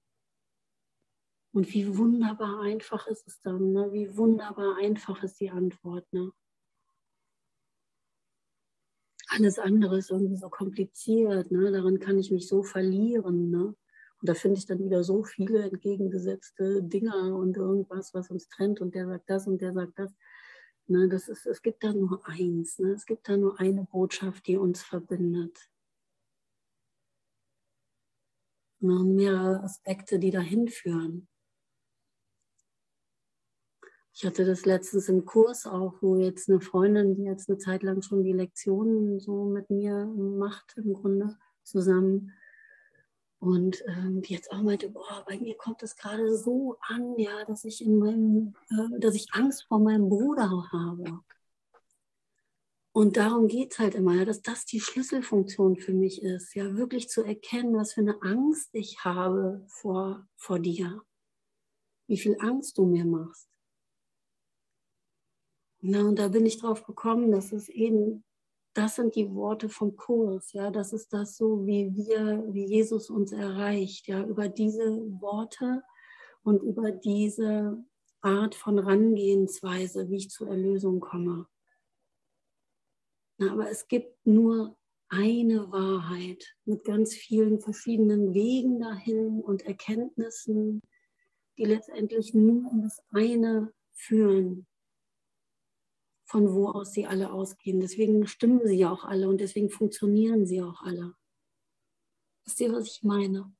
[1.53, 3.93] Und wie wunderbar einfach ist es dann, ne?
[3.93, 6.11] wie wunderbar einfach ist die Antwort.
[6.11, 6.31] Ne?
[9.35, 11.71] Alles andere ist irgendwie so kompliziert, ne?
[11.71, 13.49] darin kann ich mich so verlieren.
[13.49, 13.75] Ne?
[14.23, 18.79] Und da finde ich dann wieder so viele entgegengesetzte Dinge und irgendwas, was uns trennt
[18.79, 20.13] und der sagt das und der sagt das.
[20.87, 22.91] Ne, das ist, es gibt da nur eins, ne?
[22.91, 25.57] es gibt da nur eine Botschaft, die uns verbindet.
[28.81, 31.27] Ne, mehrere Aspekte, die dahin führen.
[34.13, 37.83] Ich hatte das letztens im Kurs auch, wo jetzt eine Freundin, die jetzt eine Zeit
[37.83, 42.31] lang schon die Lektionen so mit mir macht, im Grunde zusammen,
[43.43, 47.43] und ähm, die jetzt auch meinte, boah, bei mir kommt es gerade so an, ja,
[47.43, 51.19] dass ich in meinem, äh, dass ich Angst vor meinem Bruder habe.
[52.93, 56.77] Und darum geht es halt immer, ja, dass das die Schlüsselfunktion für mich ist, ja,
[56.77, 61.01] wirklich zu erkennen, was für eine Angst ich habe vor, vor dir.
[62.07, 63.49] Wie viel Angst du mir machst.
[65.85, 68.23] Na, und da bin ich drauf gekommen, dass es eben
[68.73, 73.09] das sind die Worte vom Kurs, ja, das ist das so, wie wir, wie Jesus
[73.09, 74.83] uns erreicht, ja, über diese
[75.21, 75.83] Worte
[76.41, 77.83] und über diese
[78.21, 81.47] Art von Rangehensweise, wie ich zur Erlösung komme.
[83.37, 84.77] Na, aber es gibt nur
[85.09, 90.81] eine Wahrheit mit ganz vielen verschiedenen Wegen dahin und Erkenntnissen,
[91.57, 94.65] die letztendlich nur in das eine führen
[96.25, 97.79] von wo aus sie alle ausgehen.
[97.79, 101.15] Deswegen stimmen sie ja auch alle und deswegen funktionieren sie auch alle.
[102.45, 103.53] Wisst ihr, was ich meine?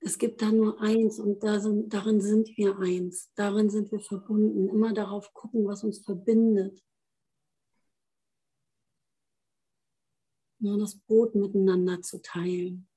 [0.00, 3.32] Es gibt da nur eins und da sind, darin sind wir eins.
[3.34, 4.68] Darin sind wir verbunden.
[4.68, 6.80] Immer darauf gucken, was uns verbindet.
[10.58, 12.88] Nur das Brot miteinander zu teilen.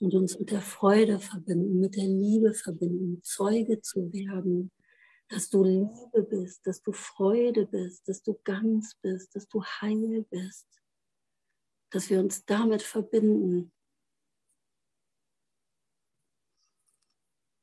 [0.00, 4.70] Und uns mit der Freude verbinden, mit der Liebe verbinden, Zeuge zu werden,
[5.28, 10.24] dass du Liebe bist, dass du Freude bist, dass du ganz bist, dass du heil
[10.30, 10.66] bist,
[11.90, 13.72] dass wir uns damit verbinden.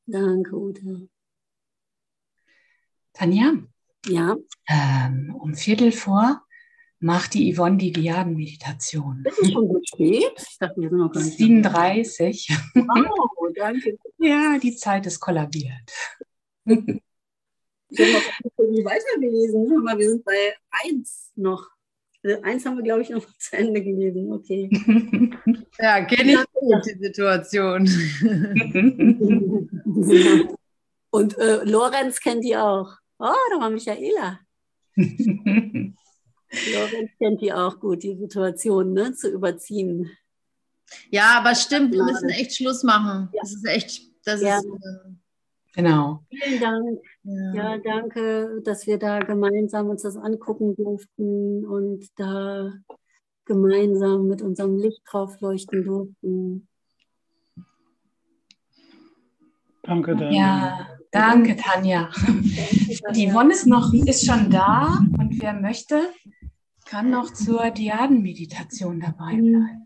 [0.05, 1.09] Danke, Ute.
[3.13, 3.53] Tanja,
[4.05, 4.36] Ja.
[4.67, 6.43] Ähm, um Viertel vor
[7.04, 9.22] macht die Yvonne die Diaden-Meditation.
[9.24, 10.32] Das ist schon gut spät.
[10.38, 12.47] Ich dachte, wir sind noch gar nicht 37.
[12.76, 13.97] Wow, danke.
[14.20, 15.91] ja, die Zeit ist kollabiert.
[16.66, 19.86] Ich habe noch weitergelesen.
[19.97, 20.56] Wir sind bei
[20.88, 21.70] 1 noch.
[22.26, 24.32] Also eins haben wir, glaube ich, noch zu Ende gelesen.
[24.32, 24.70] Okay.
[25.80, 27.88] Ja, kenne ich gut die Situation.
[31.10, 32.93] Und äh, Lorenz kennt die auch.
[33.18, 34.39] Oh, da war Michaela.
[36.74, 40.12] Lorenz kennt die auch gut, die Situation ne, zu überziehen.
[41.10, 43.30] Ja, aber stimmt, wir müssen echt Schluss machen.
[43.34, 43.41] Ja.
[43.41, 44.58] Das ist echt, das ja.
[44.58, 44.66] ist.
[44.66, 45.12] Äh,
[45.76, 46.24] genau.
[46.30, 46.99] Vielen Dank.
[47.24, 47.54] Ja.
[47.54, 47.78] ja.
[47.78, 52.72] danke, dass wir da gemeinsam uns das angucken durften und da
[53.45, 56.68] gemeinsam mit unserem Licht drauf leuchten durften.
[59.94, 60.32] Danke, Tanja.
[60.32, 62.10] Ja, danke, Tanja.
[63.16, 66.10] Die Yvonne ist noch, ist schon da und wer möchte,
[66.86, 69.82] kann noch zur Diadenmeditation dabei bleiben.